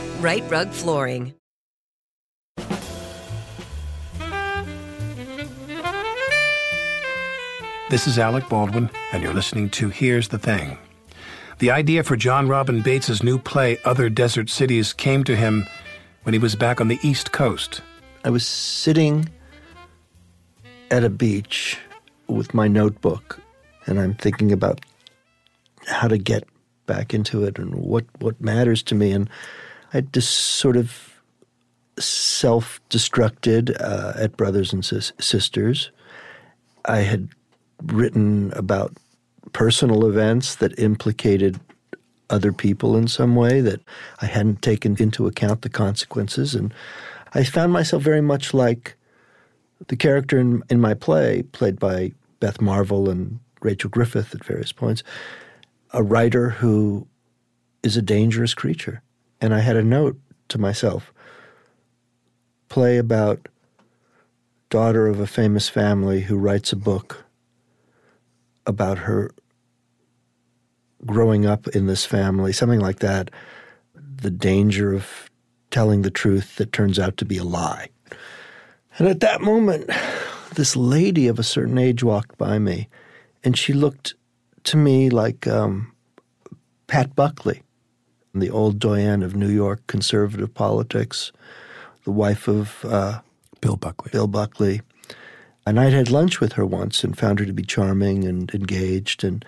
Right 0.21 0.43
Rug 0.51 0.69
Flooring. 0.69 1.33
This 7.89 8.05
is 8.05 8.19
Alec 8.19 8.47
Baldwin, 8.47 8.91
and 9.11 9.23
you're 9.23 9.33
listening 9.33 9.71
to 9.71 9.89
Here's 9.89 10.27
the 10.27 10.37
Thing. 10.37 10.77
The 11.57 11.71
idea 11.71 12.03
for 12.03 12.15
Jon 12.15 12.47
Robin 12.47 12.83
Baitz' 12.83 13.23
new 13.23 13.39
play, 13.39 13.79
Other 13.83 14.09
Desert 14.09 14.51
Cities, 14.51 14.93
came 14.93 15.23
to 15.23 15.35
him 15.35 15.65
when 16.21 16.33
he 16.33 16.39
was 16.39 16.53
back 16.53 16.79
on 16.79 16.87
the 16.87 16.99
East 17.01 17.31
Coast. 17.31 17.81
I 18.23 18.29
was 18.29 18.45
sitting 18.45 19.27
at 20.91 21.03
a 21.03 21.09
beach 21.09 21.79
with 22.27 22.53
my 22.53 22.67
notebook, 22.67 23.39
and 23.87 23.99
I'm 23.99 24.13
thinking 24.13 24.51
about 24.51 24.81
how 25.87 26.07
to 26.07 26.19
get 26.19 26.43
back 26.85 27.11
into 27.11 27.43
it 27.43 27.57
and 27.57 27.73
what, 27.73 28.05
what 28.19 28.39
matters 28.39 28.83
to 28.83 28.93
me. 28.93 29.11
And 29.11 29.27
I 29.93 30.01
just 30.01 30.33
sort 30.33 30.77
of 30.77 31.21
self 31.99 32.79
destructed 32.89 33.75
uh, 33.79 34.13
at 34.17 34.37
Brothers 34.37 34.73
and 34.73 34.83
Sis- 34.83 35.13
Sisters. 35.19 35.91
I 36.85 36.99
had 36.99 37.29
written 37.83 38.53
about 38.53 38.93
personal 39.53 40.05
events 40.05 40.55
that 40.55 40.77
implicated 40.79 41.59
other 42.29 42.53
people 42.53 42.95
in 42.95 43.07
some 43.07 43.35
way 43.35 43.59
that 43.61 43.81
I 44.21 44.25
hadn't 44.25 44.61
taken 44.61 44.95
into 44.99 45.27
account 45.27 45.61
the 45.61 45.69
consequences. 45.69 46.55
And 46.55 46.73
I 47.33 47.43
found 47.43 47.73
myself 47.73 48.01
very 48.01 48.21
much 48.21 48.53
like 48.53 48.95
the 49.87 49.97
character 49.97 50.39
in, 50.39 50.63
in 50.69 50.79
my 50.79 50.93
play, 50.93 51.43
played 51.43 51.79
by 51.79 52.13
Beth 52.39 52.61
Marvel 52.61 53.09
and 53.09 53.39
Rachel 53.61 53.89
Griffith 53.89 54.33
at 54.33 54.43
various 54.43 54.71
points, 54.71 55.03
a 55.93 56.01
writer 56.01 56.49
who 56.49 57.05
is 57.83 57.97
a 57.97 58.01
dangerous 58.01 58.53
creature. 58.53 59.01
And 59.41 59.53
I 59.53 59.59
had 59.59 59.75
a 59.75 59.83
note 59.83 60.17
to 60.49 60.57
myself. 60.57 61.11
Play 62.69 62.97
about 62.97 63.47
daughter 64.69 65.07
of 65.07 65.19
a 65.19 65.27
famous 65.27 65.67
family 65.67 66.21
who 66.21 66.37
writes 66.37 66.71
a 66.71 66.77
book 66.77 67.25
about 68.65 68.99
her 68.99 69.31
growing 71.05 71.45
up 71.45 71.67
in 71.69 71.87
this 71.87 72.05
family, 72.05 72.53
something 72.53 72.79
like 72.79 72.99
that, 72.99 73.31
the 73.95 74.31
danger 74.31 74.93
of 74.93 75.29
telling 75.71 76.03
the 76.03 76.11
truth 76.11 76.57
that 76.57 76.71
turns 76.71 76.99
out 76.99 77.17
to 77.17 77.25
be 77.25 77.37
a 77.37 77.43
lie. 77.43 77.89
And 78.99 79.07
at 79.07 79.21
that 79.21 79.41
moment, 79.41 79.89
this 80.55 80.75
lady 80.75 81.27
of 81.27 81.39
a 81.39 81.43
certain 81.43 81.77
age 81.77 82.03
walked 82.03 82.37
by 82.37 82.59
me, 82.59 82.87
and 83.43 83.57
she 83.57 83.73
looked 83.73 84.13
to 84.65 84.77
me 84.77 85.09
like 85.09 85.47
um, 85.47 85.93
Pat 86.87 87.15
Buckley, 87.15 87.63
the 88.33 88.49
old 88.49 88.79
doyen 88.79 89.23
of 89.23 89.35
New 89.35 89.49
York 89.49 89.85
conservative 89.87 90.53
politics, 90.53 91.31
the 92.03 92.11
wife 92.11 92.47
of 92.47 92.85
uh, 92.85 93.19
Bill 93.59 93.75
Buckley. 93.75 94.11
Bill 94.11 94.27
Buckley. 94.27 94.81
And 95.65 95.79
I'd 95.79 95.93
had 95.93 96.09
lunch 96.09 96.39
with 96.39 96.53
her 96.53 96.65
once 96.65 97.03
and 97.03 97.17
found 97.17 97.39
her 97.39 97.45
to 97.45 97.53
be 97.53 97.63
charming 97.63 98.23
and 98.23 98.51
engaged. 98.53 99.23
And 99.23 99.45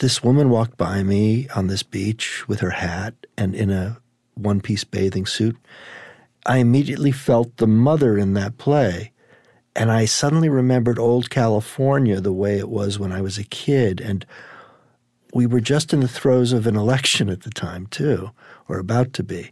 this 0.00 0.22
woman 0.22 0.50
walked 0.50 0.76
by 0.76 1.02
me 1.02 1.48
on 1.50 1.68
this 1.68 1.82
beach 1.82 2.48
with 2.48 2.60
her 2.60 2.70
hat 2.70 3.14
and 3.36 3.54
in 3.54 3.70
a 3.70 3.98
one 4.34 4.60
piece 4.60 4.84
bathing 4.84 5.26
suit. 5.26 5.56
I 6.44 6.58
immediately 6.58 7.12
felt 7.12 7.56
the 7.58 7.68
mother 7.68 8.18
in 8.18 8.34
that 8.34 8.58
play. 8.58 9.12
And 9.76 9.90
I 9.90 10.06
suddenly 10.06 10.48
remembered 10.48 10.98
old 10.98 11.30
California 11.30 12.20
the 12.20 12.32
way 12.32 12.58
it 12.58 12.68
was 12.68 12.98
when 12.98 13.12
I 13.12 13.20
was 13.20 13.38
a 13.38 13.44
kid. 13.44 14.00
And 14.00 14.26
we 15.32 15.46
were 15.46 15.60
just 15.60 15.92
in 15.92 16.00
the 16.00 16.08
throes 16.08 16.52
of 16.52 16.66
an 16.66 16.76
election 16.76 17.28
at 17.28 17.42
the 17.42 17.50
time, 17.50 17.86
too, 17.86 18.30
or 18.68 18.78
about 18.78 19.12
to 19.14 19.22
be. 19.22 19.50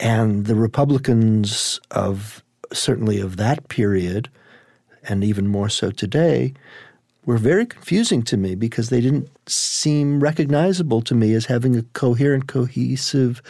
And 0.00 0.46
the 0.46 0.54
Republicans 0.54 1.80
of 1.90 2.42
certainly 2.72 3.20
of 3.20 3.36
that 3.36 3.68
period, 3.68 4.30
and 5.04 5.22
even 5.22 5.46
more 5.46 5.68
so 5.68 5.90
today, 5.90 6.54
were 7.24 7.36
very 7.36 7.66
confusing 7.66 8.22
to 8.22 8.36
me 8.36 8.54
because 8.54 8.88
they 8.88 9.00
didn't 9.00 9.28
seem 9.48 10.20
recognizable 10.20 11.02
to 11.02 11.14
me 11.14 11.34
as 11.34 11.46
having 11.46 11.76
a 11.76 11.82
coherent, 11.82 12.48
cohesive, 12.48 13.42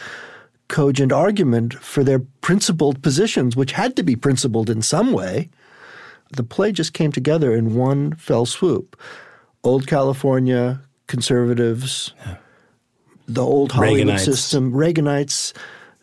cogent 0.67 1.11
argument 1.11 1.73
for 1.75 2.03
their 2.03 2.19
principled 2.41 3.01
positions, 3.01 3.55
which 3.55 3.71
had 3.71 3.95
to 3.95 4.03
be 4.03 4.15
principled 4.15 4.69
in 4.69 4.81
some 4.81 5.11
way. 5.11 5.49
The 6.35 6.43
play 6.43 6.71
just 6.71 6.93
came 6.93 7.11
together 7.11 7.55
in 7.55 7.75
one 7.75 8.13
fell 8.15 8.45
swoop. 8.45 8.99
old 9.63 9.87
California 9.87 10.81
conservatives, 11.07 12.13
the 13.27 13.41
old 13.43 13.71
Hollywood 13.71 14.07
Reaganites. 14.07 14.19
system, 14.25 14.71
Reaganites. 14.71 15.53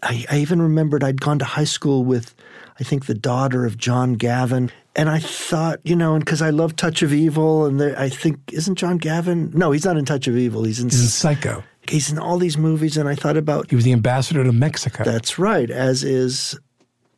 I, 0.02 0.24
I 0.30 0.38
even 0.38 0.62
remembered 0.62 1.04
I'd 1.04 1.20
gone 1.20 1.38
to 1.40 1.44
high 1.44 1.64
school 1.64 2.04
with, 2.04 2.34
I 2.78 2.84
think, 2.84 3.06
the 3.06 3.14
daughter 3.14 3.66
of 3.66 3.76
John 3.76 4.14
Gavin. 4.14 4.70
And 4.96 5.08
I 5.08 5.18
thought, 5.18 5.78
you 5.84 5.94
know, 5.94 6.14
and 6.14 6.24
because 6.24 6.42
I 6.42 6.50
love 6.50 6.74
Touch 6.76 7.02
of 7.02 7.12
Evil, 7.12 7.66
and 7.66 7.78
there, 7.80 7.98
I 7.98 8.08
think, 8.08 8.38
isn't 8.52 8.76
John 8.76 8.96
Gavin? 8.98 9.50
No, 9.54 9.70
he's 9.72 9.84
not 9.84 9.96
in 9.96 10.04
Touch 10.04 10.26
of 10.26 10.36
Evil. 10.36 10.64
He's 10.64 10.80
in, 10.80 10.88
He's 10.88 11.00
in 11.02 11.06
Psycho. 11.08 11.62
he's 11.88 12.10
in 12.10 12.18
all 12.18 12.38
these 12.38 12.56
movies. 12.58 12.96
And 12.96 13.08
I 13.08 13.14
thought 13.14 13.36
about, 13.36 13.68
He 13.70 13.76
was 13.76 13.84
the 13.84 13.92
ambassador 13.92 14.42
to 14.42 14.52
Mexico. 14.52 15.04
that's 15.04 15.38
right, 15.38 15.70
as 15.70 16.02
is 16.02 16.58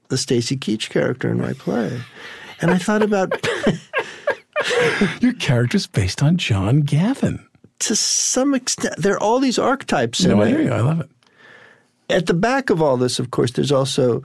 the 0.09 0.19
Stacy 0.19 0.57
Keach 0.57 0.91
character 0.91 1.31
in 1.31 1.41
my 1.41 1.53
play. 1.55 1.99
And 2.61 2.71
I 2.71 2.79
thought 2.79 3.03
about, 3.03 3.33
Your 5.21 5.33
character's 5.35 5.87
based 5.87 6.23
on 6.23 6.37
John 6.37 6.81
Gavin. 6.81 7.45
To 7.83 7.97
some 7.97 8.55
extent, 8.55 8.95
there 8.97 9.15
are 9.15 9.23
all 9.23 9.41
these 9.41 9.59
archetypes 9.59 10.25
in 10.25 10.31
No, 10.31 10.43
I 10.43 10.49
hear 10.49 10.63
you. 10.63 10.73
I 10.73 10.81
love 10.81 11.01
it. 11.01 11.11
At 12.09 12.27
the 12.27 12.35
back 12.35 12.71
of 12.71 12.81
all 12.81 12.97
this, 12.97 13.19
of 13.19 13.31
course, 13.31 13.53
there's 13.53 13.73
also 13.73 14.23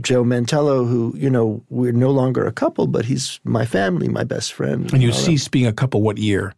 Joe 0.00 0.24
Mantello, 0.24 0.86
who, 0.86 1.14
you 1.16 1.30
know, 1.30 1.62
we're 1.70 1.92
no 1.92 2.10
longer 2.10 2.46
a 2.46 2.52
couple, 2.52 2.86
but 2.86 3.04
he's 3.04 3.40
my 3.44 3.64
family, 3.64 4.08
my 4.08 4.24
best 4.24 4.52
friend. 4.52 4.92
And 4.92 5.02
you 5.02 5.12
ceased 5.12 5.50
being 5.50 5.66
a 5.66 5.72
couple 5.72 6.02
what 6.02 6.18
year? 6.18 6.54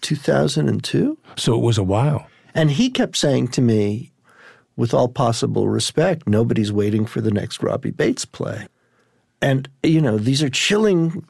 2002. 0.00 1.18
So 1.36 1.54
it 1.54 1.62
was 1.62 1.78
a 1.78 1.82
while. 1.82 2.26
And 2.54 2.70
he 2.70 2.88
kept 2.88 3.16
saying 3.16 3.48
to 3.48 3.60
me, 3.60 4.12
with 4.76 4.94
all 4.94 5.08
possible 5.08 5.68
respect, 5.68 6.28
nobody's 6.28 6.72
waiting 6.72 7.04
for 7.04 7.20
the 7.20 7.30
next 7.30 7.62
Robbie 7.62 7.92
Baitz 7.92 8.30
play. 8.30 8.66
And, 9.42 9.68
you 9.82 10.00
know, 10.00 10.18
these 10.18 10.42
are 10.42 10.48
chilling 10.50 11.24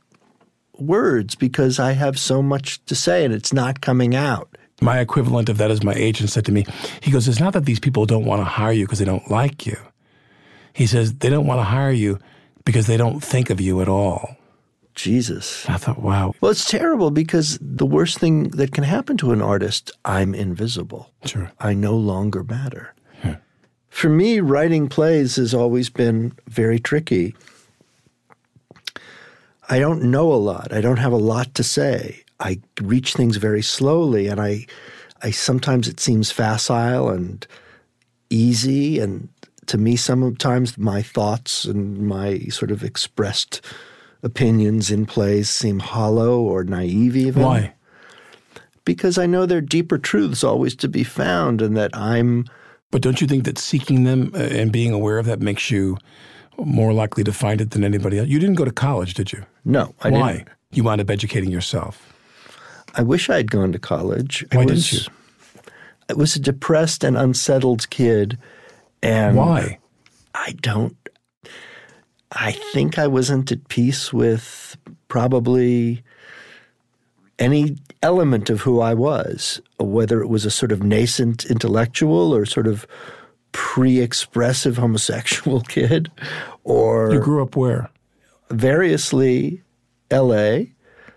words 0.79 1.35
because 1.35 1.79
I 1.79 1.93
have 1.93 2.19
so 2.19 2.43
much 2.43 2.85
to 2.87 2.95
say 2.95 3.25
and 3.25 3.35
it's 3.35 3.53
not 3.53 3.81
coming 3.81 4.15
out. 4.15 4.57
My 4.81 5.01
equivalent 5.01 5.49
of 5.49 5.59
that 5.59 5.71
is 5.71 5.83
my 5.83 5.95
agent 5.95 6.31
said 6.31 6.45
to 6.47 6.53
me, 6.53 6.65
he 7.03 7.11
goes, 7.11 7.27
It's 7.27 7.41
not 7.41 7.53
that 7.55 7.65
these 7.65 7.81
people 7.81 8.07
don't 8.07 8.25
want 8.25 8.41
to 8.41 8.45
hire 8.45 8.73
you 8.73 8.85
because 8.87 9.01
they 9.01 9.05
don't 9.05 9.29
like 9.31 9.67
you. 9.67 9.77
He 10.73 10.87
says, 10.87 11.15
They 11.15 11.31
don't 11.31 11.47
want 11.47 11.59
to 11.59 11.65
hire 11.65 11.91
you 11.91 12.19
because 12.65 12.87
they 12.87 12.97
don't 12.97 13.21
think 13.21 13.51
of 13.51 13.61
you 13.61 13.81
at 13.81 13.89
all. 13.89 14.37
Jesus. 14.95 15.69
I 15.69 15.77
thought, 15.77 16.03
wow, 16.03 16.35
Well, 16.41 16.51
it's 16.51 16.69
terrible 16.69 17.11
because 17.13 17.57
the 17.61 17.87
worst 17.87 18.19
thing 18.19 18.49
that 18.51 18.73
can 18.73 18.83
happen 18.83 19.17
to 19.19 19.31
an 19.33 19.41
artist, 19.41 19.93
I'm 20.05 20.35
invisible. 20.35 21.13
sure. 21.25 21.53
I 21.61 21.73
no 21.75 21.97
longer 21.97 22.43
matter. 22.43 22.95
For 23.91 24.11
me, 24.11 24.39
writing 24.41 24.89
plays 24.89 25.37
has 25.37 25.55
always 25.55 25.89
been 25.89 26.33
very 26.47 26.79
tricky. 26.79 27.35
I 29.69 29.79
don't 29.79 30.05
know 30.05 30.33
a 30.33 30.37
lot. 30.37 30.73
I 30.73 30.81
don't 30.81 30.99
have 30.99 31.13
a 31.13 31.17
lot 31.17 31.55
to 31.55 31.63
say. 31.63 32.25
I 32.41 32.61
reach 32.81 33.15
things 33.15 33.37
very 33.37 33.63
slowly, 33.63 34.29
and 34.29 34.41
I, 34.41 34.67
I 35.23 35.31
sometimes 35.31 35.89
it 35.89 36.01
seems 36.01 36.31
facile 36.31 37.09
and 37.11 37.47
easy, 38.31 38.99
and 38.99 39.29
to 39.67 39.79
me, 39.79 39.97
sometimes 39.97 40.79
my 40.79 41.03
thoughts 41.03 41.65
and 41.65 42.07
my 42.07 42.39
sort 42.49 42.71
of 42.71 42.83
expressed 42.83 43.61
opinions 44.23 44.91
in 44.91 45.07
plays 45.07 45.51
seem 45.51 45.79
hollow 45.81 46.41
or 46.41 46.65
naive. 46.65 47.17
Even 47.17 47.43
Why? 47.43 47.75
because 48.89 49.19
I 49.19 49.27
know 49.27 49.45
there 49.45 49.59
are 49.59 49.61
deeper 49.61 49.99
truths 49.99 50.43
always 50.43 50.75
to 50.77 50.89
be 50.89 51.05
found, 51.05 51.61
and 51.61 51.77
that 51.77 51.91
I'm 51.95 52.47
But 52.91 53.03
don't 53.03 53.21
you 53.21 53.27
think 53.27 53.45
that 53.45 53.59
seeking 53.59 54.05
them 54.05 54.33
uh, 54.35 54.39
and 54.39 54.73
being 54.73 54.95
aware 54.95 55.19
of 55.19 55.27
that 55.27 55.41
makes 55.41 55.71
you 55.71 55.99
more 56.67 56.93
likely 56.93 57.25
to 57.25 57.33
find 57.33 57.61
it 57.61 57.71
than 57.71 57.85
anybody 57.85 58.19
else? 58.19 58.29
You 58.29 58.39
didn't 58.39 58.57
go 58.57 58.65
to 58.65 58.73
college, 58.73 59.15
did 59.15 59.33
you? 59.33 59.45
no. 59.65 59.95
I 60.01 60.11
Why? 60.11 60.33
Didn't. 60.33 60.49
Why? 60.49 60.55
You 60.71 60.85
wound 60.85 61.01
up 61.01 61.09
educating 61.09 61.51
yourself. 61.51 62.13
I 62.95 63.03
wish 63.03 63.31
I 63.31 63.37
had 63.37 63.51
gone 63.51 63.73
to 63.73 63.79
college. 63.79 64.45
Why 64.53 64.63
I 64.63 64.65
didn't 64.67 64.93
you? 64.93 65.01
I 66.11 66.15
was 66.15 66.37
a 66.37 66.41
depressed 66.41 67.05
and 67.05 67.17
unsettled 67.17 67.89
kid, 67.91 68.39
and 69.03 69.37
Why? 69.37 69.79
I 70.35 70.53
don't. 70.61 70.97
I 72.33 72.53
think 72.73 72.99
I 72.99 73.07
wasn't 73.07 73.51
at 73.53 73.69
peace 73.69 74.13
with 74.13 74.77
probably 75.09 76.03
any 77.39 77.77
element 78.03 78.51
of 78.51 78.61
who 78.61 78.81
I 78.81 78.95
was, 78.95 79.61
whether 79.79 80.21
it 80.21 80.29
was 80.29 80.45
a 80.45 80.51
sort 80.51 80.73
of 80.73 80.83
nascent 80.83 81.47
intellectual 81.47 82.35
or 82.35 82.45
sort 82.45 82.67
of 82.67 82.87
pre-expressive 83.53 84.77
homosexual 84.77 85.61
kid, 85.69 86.11
or 86.65 87.13
You 87.13 87.21
grew 87.21 87.43
up 87.43 87.57
where? 87.57 87.91
variously 88.51 89.63
L.A. 90.11 90.73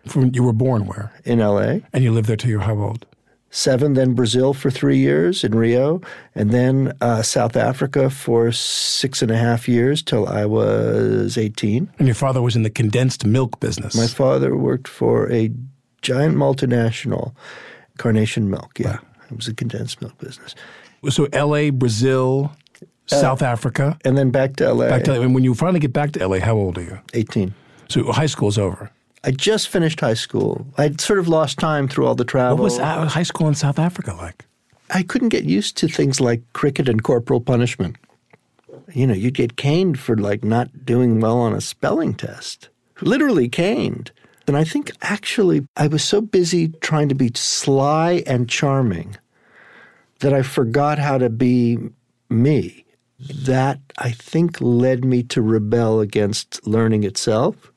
From, 0.06 0.32
you 0.34 0.44
were 0.44 0.54
born 0.54 0.86
where? 0.86 1.12
in 1.24 1.40
L.A. 1.40 1.82
And 1.94 2.04
you 2.04 2.12
lived 2.12 2.28
there 2.28 2.36
till 2.36 2.50
you 2.50 2.58
were 2.58 2.64
how 2.64 2.78
old? 2.78 3.06
seven, 3.54 3.94
then 3.96 4.14
Brazil 4.14 4.54
for 4.54 4.72
three 4.72 4.98
years 4.98 5.44
in 5.44 5.54
Rio, 5.54 6.02
and 6.34 6.52
then 6.52 6.94
uh, 7.02 7.22
South 7.22 7.58
Africa 7.58 8.10
for 8.10 8.52
six 8.54 9.22
and 9.22 9.30
a 9.30 9.36
half 9.38 9.68
years 9.68 10.02
till 10.02 10.26
I 10.28 10.46
was 10.46 11.38
18. 11.38 11.92
And 12.00 12.08
your 12.08 12.16
father 12.16 12.42
was 12.42 12.56
in 12.56 12.64
the 12.64 12.70
condensed 12.70 13.26
milk 13.26 13.60
business. 13.60 13.94
My 13.94 14.08
father 14.08 14.56
worked 14.56 14.88
for 14.88 15.30
a 15.32 15.52
giant 16.02 16.36
multinational, 16.38 17.34
Carnation 17.98 18.50
Milk. 18.50 18.80
Yeah, 18.80 19.00
it 19.30 19.36
was 19.36 19.50
a 19.50 19.54
condensed 19.54 20.02
milk 20.02 20.18
business. 20.18 20.56
So 21.10 21.28
L.A., 21.34 21.70
Brazil, 21.72 22.52
South 23.08 23.42
Africa. 23.42 23.98
And 24.06 24.18
then 24.18 24.30
back 24.30 24.56
to 24.58 24.74
LA. 24.74 24.90
Back 24.90 25.04
to 25.06 25.22
and 25.22 25.34
when 25.34 25.44
you 25.44 25.54
finally 25.54 25.80
get 25.80 25.94
back 25.94 26.12
to 26.14 26.22
L.A., 26.22 26.40
how 26.40 26.56
old 26.56 26.78
are 26.78 26.84
you? 26.84 27.00
18. 27.14 27.54
So 27.90 28.12
high 28.12 28.28
school's 28.28 28.58
over. 28.58 28.92
I 29.24 29.32
just 29.32 29.70
finished 29.70 30.00
high 30.00 30.16
school. 30.16 30.66
I'd 30.78 31.00
sort 31.00 31.20
of 31.20 31.28
lost 31.28 31.60
time 31.60 31.88
through 31.88 32.08
all 32.08 32.16
the 32.16 32.26
travel. 32.26 32.58
What 32.58 32.64
was 32.64 32.80
uh, 32.80 33.06
high 33.06 33.24
school 33.24 33.48
in 33.48 33.56
South 33.56 33.78
Africa 33.78 34.14
like? 34.14 34.46
I 34.90 35.04
couldn't 35.04 35.30
get 35.30 35.44
used 35.44 35.78
to 35.78 35.88
things 35.88 36.20
like 36.20 36.42
cricket 36.54 36.90
and 36.90 37.04
corporal 37.04 37.40
punishment. 37.40 37.98
You 38.94 39.08
know, 39.08 39.14
you'd 39.14 39.36
get 39.36 39.58
caned 39.58 40.00
for 40.00 40.18
like 40.18 40.44
not 40.44 40.86
doing 40.86 41.20
well 41.20 41.38
on 41.38 41.54
a 41.54 41.62
spelling 41.62 42.14
test. 42.14 42.70
Literally 43.02 43.48
caned. 43.48 44.12
And 44.48 44.58
I 44.58 44.64
think 44.64 44.92
actually 45.02 45.66
I 45.78 45.88
was 45.88 46.04
so 46.04 46.20
busy 46.20 46.70
trying 46.82 47.10
to 47.10 47.16
be 47.16 47.32
sly 47.36 48.24
and 48.26 48.50
charming 48.50 49.18
that 50.22 50.34
I 50.34 50.42
forgot 50.42 50.98
how 50.98 51.18
to 51.18 51.30
be 51.30 51.78
me. 52.30 52.86
That 53.20 53.80
I 53.98 54.12
think 54.12 54.60
led 54.62 55.06
me 55.06 55.22
to 55.24 55.42
rebel 55.42 56.00
against 56.00 56.66
learning 56.66 57.04
itself. 57.04 57.72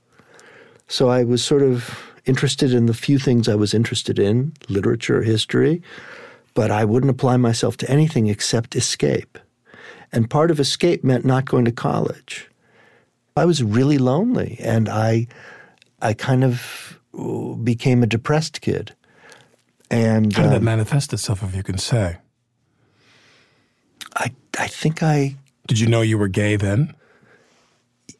So 0.88 1.08
I 1.08 1.24
was 1.24 1.44
sort 1.44 1.62
of 1.62 2.12
interested 2.24 2.72
in 2.72 2.86
the 2.86 2.94
few 2.94 3.18
things 3.18 3.48
I 3.48 3.54
was 3.54 3.74
interested 3.74 4.18
in, 4.18 4.52
literature, 4.68 5.22
history, 5.22 5.82
but 6.54 6.70
I 6.70 6.84
wouldn't 6.84 7.10
apply 7.10 7.36
myself 7.36 7.76
to 7.78 7.90
anything 7.90 8.28
except 8.28 8.76
escape. 8.76 9.38
And 10.12 10.30
part 10.30 10.50
of 10.50 10.60
escape 10.60 11.04
meant 11.04 11.24
not 11.24 11.44
going 11.44 11.64
to 11.64 11.72
college. 11.72 12.48
I 13.36 13.44
was 13.44 13.62
really 13.62 13.98
lonely 13.98 14.56
and 14.60 14.88
I 14.88 15.26
I 16.00 16.12
kind 16.12 16.44
of 16.44 17.00
became 17.62 18.02
a 18.02 18.06
depressed 18.06 18.60
kid. 18.60 18.94
And 19.90 20.32
How 20.32 20.42
did 20.44 20.52
that 20.52 20.56
um, 20.58 20.64
manifest 20.64 21.12
itself, 21.12 21.42
if 21.42 21.54
you 21.54 21.62
can 21.62 21.78
say? 21.78 22.18
I 24.16 24.30
I 24.58 24.66
think 24.68 25.02
I 25.02 25.34
Did 25.66 25.80
you 25.80 25.86
know 25.88 26.00
you 26.02 26.16
were 26.18 26.28
gay 26.28 26.56
then? 26.56 26.94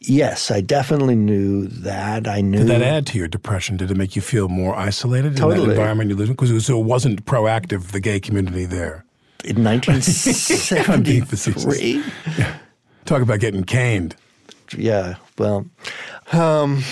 yes, 0.01 0.51
I 0.51 0.61
definitely 0.61 1.17
knew 1.17 1.67
that. 1.67 2.29
I 2.29 2.43
knew 2.43 2.59
Did 2.59 2.67
that 2.69 2.83
add 2.83 3.07
to 3.09 3.19
your 3.19 3.27
depression? 3.29 3.77
Did 3.79 3.91
it 3.91 3.97
make 3.97 4.15
you 4.15 4.21
feel 4.23 4.49
more 4.49 4.77
isolated 4.77 5.39
in 5.39 5.49
that 5.49 5.59
environment 5.59 6.11
you 6.11 6.17
lived 6.17 6.29
in? 6.29 6.35
Because 6.35 6.51
it, 6.51 6.55
was- 6.55 6.67
so 6.67 6.79
it 6.79 6.85
wasn't 6.85 7.25
proactive, 7.25 7.93
the 7.93 8.01
gay 8.01 8.21
community 8.21 8.67
there. 8.67 9.05
in 9.45 9.65
1973. 9.65 12.05
Talk 13.07 13.23
about 13.23 13.41
getting 13.41 13.65
caned. 13.65 14.15
yeah, 14.77 15.15
well, 15.39 15.65
um, 16.33 16.83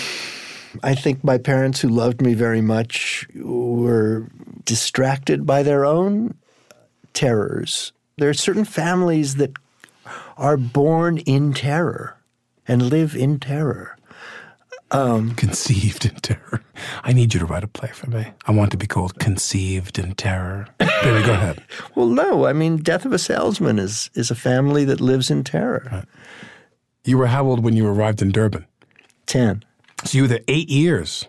I 0.83 0.95
think 0.95 1.23
my 1.23 1.37
parents, 1.37 1.81
who 1.81 1.89
loved 1.89 2.19
me 2.21 2.33
very 2.35 2.61
much, 2.61 3.27
were 3.35 4.27
distracted 4.65 5.45
by 5.45 5.61
their 5.63 5.85
own 5.85 6.35
terrors. 7.13 7.91
There 8.17 8.29
are 8.29 8.33
certain 8.33 8.65
families 8.65 9.35
that 9.35 9.51
are 10.37 10.57
born 10.57 11.17
in 11.19 11.53
terror 11.53 12.17
and 12.67 12.81
live 12.81 13.15
in 13.15 13.39
terror. 13.39 13.97
Um, 14.91 15.33
Conceived 15.33 16.05
in 16.05 16.15
terror. 16.15 16.63
I 17.03 17.13
need 17.13 17.33
you 17.33 17.39
to 17.39 17.45
write 17.47 17.63
a 17.63 17.67
play 17.67 17.89
for 17.89 18.07
me. 18.11 18.27
I 18.45 18.51
want 18.51 18.69
to 18.71 18.77
be 18.77 18.85
called 18.85 19.17
Conceived 19.17 19.97
in 19.97 20.13
Terror. 20.13 20.67
Baby, 20.77 21.25
go 21.25 21.33
ahead. 21.33 21.63
Well, 21.95 22.07
no, 22.07 22.45
I 22.45 22.53
mean, 22.53 22.77
Death 22.77 23.05
of 23.05 23.13
a 23.13 23.19
Salesman 23.19 23.79
is, 23.79 24.09
is 24.13 24.29
a 24.29 24.35
family 24.35 24.85
that 24.85 25.01
lives 25.01 25.31
in 25.31 25.43
terror. 25.43 26.05
You 27.05 27.17
were 27.17 27.27
how 27.27 27.45
old 27.45 27.63
when 27.63 27.75
you 27.75 27.87
arrived 27.87 28.21
in 28.21 28.31
Durban? 28.31 28.65
10. 29.25 29.63
So 30.05 30.17
you 30.17 30.23
were 30.23 30.27
there 30.27 30.41
eight 30.47 30.69
years. 30.69 31.27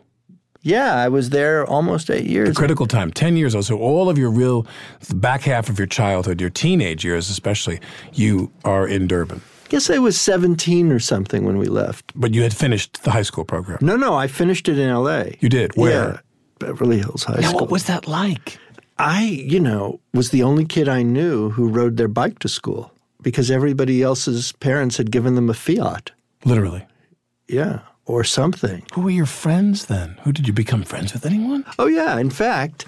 Yeah, 0.65 0.95
I 0.95 1.09
was 1.09 1.29
there 1.31 1.65
almost 1.67 2.11
eight 2.11 2.25
years. 2.27 2.49
The 2.49 2.55
Critical 2.55 2.87
time, 2.87 3.11
10 3.13 3.37
years 3.37 3.55
old. 3.55 3.67
So 3.67 3.79
all 3.79 4.09
of 4.09 4.17
your 4.19 4.31
real, 4.31 4.67
the 5.01 5.15
back 5.15 5.43
half 5.43 5.69
of 5.69 5.79
your 5.79 5.87
childhood, 5.87 6.41
your 6.41 6.49
teenage 6.51 7.05
years 7.05 7.29
especially, 7.31 7.81
you 8.15 8.51
are 8.65 8.89
in 8.89 9.07
Durban. 9.07 9.43
I 9.67 9.69
guess 9.69 9.91
I 9.91 9.99
was 9.99 10.19
17 10.21 10.91
or 10.91 10.99
something 10.99 11.45
when 11.45 11.59
we 11.59 11.67
left. 11.67 12.13
But 12.17 12.33
you 12.35 12.43
had 12.43 12.55
finished 12.55 13.03
the 13.03 13.11
high 13.11 13.23
school 13.23 13.45
program. 13.45 13.79
No, 13.83 13.97
no, 13.97 14.15
I 14.15 14.27
finished 14.27 14.69
it 14.69 14.79
in 14.79 14.89
L.A. 14.89 15.37
You 15.41 15.49
did? 15.51 15.77
Where? 15.77 15.91
Yeah. 16.15 16.19
Beverly 16.61 16.99
Hills 16.99 17.25
High 17.25 17.41
Now, 17.41 17.49
School. 17.49 17.61
what 17.61 17.71
was 17.71 17.85
that 17.85 18.07
like? 18.09 18.59
I, 18.99 19.25
you 19.25 19.61
know, 19.61 20.01
was 20.15 20.31
the 20.31 20.43
only 20.45 20.65
kid 20.65 20.89
I 20.89 21.03
knew 21.03 21.51
who 21.51 21.69
rode 21.69 21.97
their 21.99 22.09
bike 22.09 22.39
to 22.39 22.49
school 22.49 22.91
because 23.21 23.51
everybody 23.51 24.03
else's 24.03 24.53
parents 24.53 24.97
had 24.97 25.11
given 25.11 25.35
them 25.35 25.51
a 25.51 25.55
Fiat. 25.55 26.13
Literally. 26.45 26.87
Yeah, 27.49 27.81
or 28.07 28.25
something. 28.25 28.85
Who 28.95 29.03
were 29.03 29.11
your 29.11 29.27
friends 29.27 29.87
then? 29.87 30.17
Who 30.23 30.33
did 30.33 30.47
you 30.47 30.53
become 30.53 30.83
friends 30.83 31.13
with? 31.13 31.25
Anyone? 31.27 31.65
Oh, 31.79 31.87
yeah. 31.87 32.19
In 32.19 32.31
fact, 32.31 32.87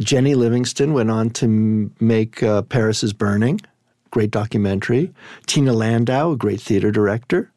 Jennie 0.00 0.34
Livingston 0.34 0.92
went 0.92 1.10
on 1.10 1.30
to 1.30 1.46
m- 1.46 1.94
make 2.00 2.42
uh, 2.42 2.62
Paris 2.62 3.02
is 3.02 3.12
Burning, 3.12 3.60
great 4.10 4.30
documentary. 4.30 5.12
Tina 5.46 5.72
Landau, 5.72 6.32
a 6.32 6.36
great 6.36 6.60
theater 6.60 6.90
director. 6.90 7.50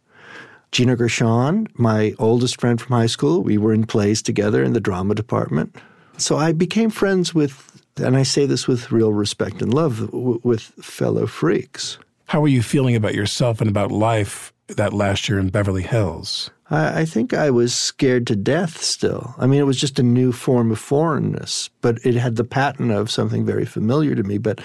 Gina 0.72 0.96
Gershon, 0.96 1.68
my 1.76 2.16
oldest 2.18 2.60
friend 2.60 2.82
from 2.82 2.96
high 2.96 3.06
school, 3.06 3.44
we 3.44 3.58
were 3.60 3.74
in 3.74 3.86
plays 3.86 4.22
together 4.24 4.64
in 4.64 4.74
the 4.74 4.80
drama 4.80 5.14
department. 5.14 5.76
So 6.18 6.38
I 6.38 6.52
became 6.52 6.90
friends 6.90 7.34
with, 7.34 7.82
and 7.98 8.18
I 8.18 8.24
say 8.24 8.46
this 8.48 8.68
with 8.68 8.92
real 8.92 9.14
respect 9.14 9.62
and 9.62 9.72
love, 9.74 10.00
w- 10.08 10.42
with 10.44 10.64
fellow 10.64 11.28
freaks. 11.28 12.00
How 12.26 12.42
were 12.42 12.48
you 12.48 12.64
feeling 12.64 12.96
about 12.96 13.14
yourself 13.14 13.62
and 13.62 13.70
about 13.70 13.92
life 13.92 14.52
that 14.68 14.94
last 14.94 15.30
year 15.30 15.38
in 15.38 15.50
Beverly 15.50 15.84
Hills? 15.84 16.50
I, 16.70 17.02
I 17.02 17.06
think 17.06 17.34
I 17.34 17.50
was 17.50 17.74
scared 17.74 18.28
to 18.28 18.36
death 18.36 18.82
still. 18.82 19.36
I 19.38 19.48
mean, 19.48 19.60
it 19.60 19.66
was 19.66 19.80
just 19.80 20.00
a 20.00 20.04
new 20.04 20.32
form 20.32 20.72
of 20.72 20.80
foreignness, 20.80 21.70
but 21.82 22.00
it 22.06 22.16
had 22.16 22.36
the 22.36 22.44
pattern 22.44 22.92
of 22.92 23.12
something 23.12 23.46
very 23.46 23.66
familiar 23.66 24.16
to 24.16 24.24
me. 24.24 24.38
But, 24.38 24.62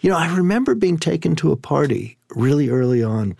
you 0.00 0.10
know, 0.10 0.16
I 0.16 0.34
remember 0.34 0.74
being 0.74 0.98
taken 0.98 1.36
to 1.36 1.52
a 1.52 1.56
party 1.56 2.18
really 2.30 2.68
early 2.68 3.02
on, 3.02 3.36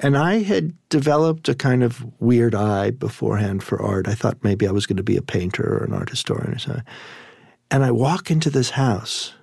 and 0.00 0.16
I 0.16 0.42
had 0.42 0.74
developed 0.88 1.48
a 1.48 1.54
kind 1.54 1.82
of 1.82 2.04
weird 2.20 2.54
eye 2.54 2.90
beforehand 2.90 3.62
for 3.62 3.82
art. 3.82 4.08
I 4.08 4.14
thought 4.14 4.44
maybe 4.44 4.66
I 4.66 4.72
was 4.72 4.86
going 4.86 4.96
to 4.96 5.02
be 5.02 5.16
a 5.16 5.22
painter 5.22 5.64
or 5.64 5.84
an 5.84 5.92
art 5.92 6.10
historian 6.10 6.54
or 6.54 6.58
something. 6.58 6.84
And 7.70 7.84
I 7.84 7.90
walk 7.90 8.30
into 8.30 8.48
this 8.48 8.70
house, 8.70 9.34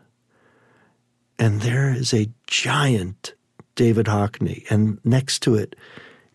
and 1.37 1.61
there 1.61 1.93
is 1.93 2.13
a 2.13 2.29
giant 2.47 3.33
David 3.75 4.05
Hockney, 4.05 4.63
and 4.71 4.99
next 5.03 5.39
to 5.43 5.55
it 5.55 5.75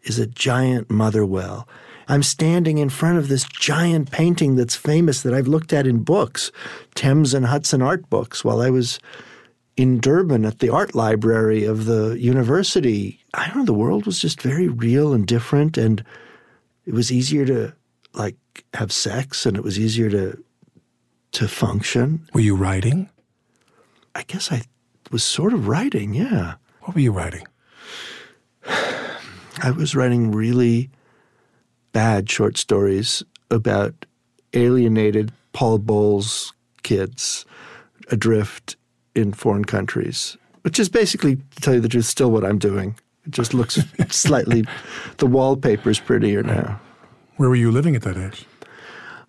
is 0.02 0.18
a 0.18 0.26
giant 0.26 0.90
Motherwell. 0.90 1.68
I'm 2.08 2.22
standing 2.22 2.78
in 2.78 2.88
front 2.88 3.18
of 3.18 3.28
this 3.28 3.44
giant 3.44 4.10
painting 4.10 4.56
that's 4.56 4.74
famous 4.74 5.22
that 5.22 5.32
I've 5.32 5.46
looked 5.46 5.72
at 5.72 5.86
in 5.86 6.02
books, 6.02 6.50
Thames 6.94 7.34
and 7.34 7.46
Hudson 7.46 7.82
art 7.82 8.10
books, 8.10 8.44
while 8.44 8.60
I 8.60 8.70
was 8.70 8.98
in 9.76 10.00
Durban 10.00 10.44
at 10.44 10.58
the 10.58 10.70
art 10.70 10.94
library 10.94 11.64
of 11.64 11.84
the 11.84 12.18
university. 12.18 13.20
I 13.34 13.46
don't 13.46 13.58
know, 13.58 13.64
the 13.64 13.72
world 13.72 14.06
was 14.06 14.18
just 14.18 14.42
very 14.42 14.68
real 14.68 15.12
and 15.12 15.26
different, 15.26 15.78
and 15.78 16.04
it 16.84 16.94
was 16.94 17.12
easier 17.12 17.46
to 17.46 17.72
like 18.12 18.36
have 18.74 18.90
sex, 18.90 19.46
and 19.46 19.56
it 19.56 19.62
was 19.62 19.78
easier 19.78 20.10
to 20.10 20.42
to 21.32 21.46
function. 21.46 22.28
Were 22.34 22.40
you 22.40 22.56
writing? 22.56 23.08
I 24.16 24.24
guess 24.24 24.50
I 24.50 24.62
was 25.12 25.22
sort 25.22 25.52
of 25.52 25.68
writing, 25.68 26.12
yeah. 26.12 26.54
What 26.80 26.94
were 26.94 27.00
you 27.00 27.12
writing? 27.12 27.46
I 29.62 29.70
was 29.70 29.94
writing 29.94 30.30
really 30.30 30.90
bad 31.92 32.30
short 32.30 32.56
stories 32.56 33.22
about 33.50 34.06
alienated 34.54 35.32
Paul 35.52 35.78
Bowles 35.78 36.52
kids 36.82 37.44
adrift 38.10 38.76
in 39.14 39.32
foreign 39.32 39.64
countries, 39.64 40.36
which 40.62 40.78
is 40.78 40.88
basically, 40.88 41.36
to 41.36 41.60
tell 41.60 41.74
you 41.74 41.80
the 41.80 41.88
truth, 41.88 42.04
still 42.06 42.30
what 42.30 42.44
I'm 42.44 42.58
doing. 42.58 42.96
It 43.26 43.32
just 43.32 43.54
looks 43.54 43.78
slightly, 44.08 44.64
the 45.18 45.26
wallpaper's 45.26 46.00
prettier 46.00 46.42
now. 46.42 46.80
Where 47.36 47.48
were 47.48 47.56
you 47.56 47.70
living 47.70 47.96
at 47.96 48.02
that 48.02 48.16
age? 48.16 48.44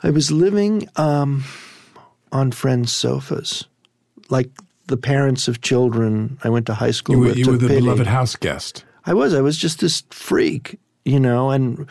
I 0.04 0.10
was 0.10 0.32
living 0.32 0.88
um, 0.96 1.44
on 2.32 2.52
friends' 2.52 2.91
sofas, 2.91 3.65
like 4.30 4.50
the 4.88 4.98
parents 4.98 5.48
of 5.48 5.62
children 5.62 6.38
I 6.44 6.50
went 6.50 6.65
to 6.67 6.74
high 6.74 6.91
school 6.91 7.15
You 7.15 7.22
were, 7.22 7.28
with. 7.28 7.38
you 7.38 7.48
were 7.52 7.58
the 7.58 7.67
pity. 7.67 7.82
beloved 7.82 8.08
house 8.08 8.36
guest. 8.36 8.84
I 9.06 9.14
was. 9.14 9.34
I 9.34 9.42
was 9.42 9.58
just 9.58 9.80
this 9.80 10.04
freak, 10.10 10.80
you 11.06 11.20
know, 11.20 11.50
and 11.50 11.88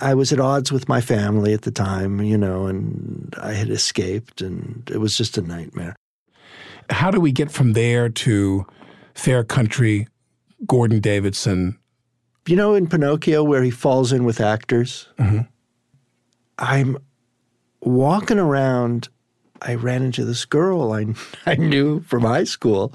I 0.00 0.14
was 0.14 0.32
at 0.32 0.40
odds 0.40 0.70
with 0.70 0.88
my 0.88 1.00
family 1.00 1.52
at 1.52 1.62
the 1.62 1.70
time, 1.70 2.20
you 2.22 2.38
know, 2.38 2.66
and 2.66 3.34
I 3.40 3.52
had 3.52 3.70
escaped, 3.70 4.40
and 4.40 4.88
it 4.92 4.98
was 4.98 5.16
just 5.16 5.38
a 5.38 5.42
nightmare. 5.42 5.96
How 6.90 7.10
do 7.10 7.20
we 7.20 7.32
get 7.32 7.50
from 7.50 7.72
there 7.72 8.08
to 8.08 8.66
Fair 9.14 9.44
Country, 9.44 10.06
Gordon 10.66 11.00
Davidson? 11.00 11.78
You 12.46 12.56
know, 12.56 12.74
in 12.74 12.86
Pinocchio, 12.86 13.42
where 13.44 13.62
he 13.62 13.70
falls 13.70 14.12
in 14.12 14.24
with 14.24 14.40
actors, 14.40 15.08
mm-hmm. 15.18 15.40
I'm 16.58 16.98
walking 17.80 18.38
around. 18.38 19.08
I 19.62 19.74
ran 19.74 20.02
into 20.02 20.24
this 20.24 20.44
girl 20.44 20.92
I, 20.92 21.06
I 21.46 21.56
knew 21.56 22.00
from 22.00 22.22
high 22.22 22.44
school. 22.44 22.92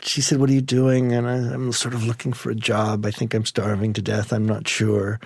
She 0.00 0.20
said, 0.20 0.40
What 0.40 0.50
are 0.50 0.54
you 0.54 0.60
doing? 0.60 1.12
And 1.12 1.28
I, 1.28 1.34
I'm 1.34 1.72
sort 1.72 1.94
of 1.94 2.04
looking 2.04 2.32
for 2.32 2.50
a 2.50 2.54
job. 2.54 3.06
I 3.06 3.10
think 3.10 3.34
I'm 3.34 3.46
starving 3.46 3.92
to 3.94 4.02
death. 4.02 4.32
I'm 4.32 4.46
not 4.46 4.68
sure. 4.68 5.20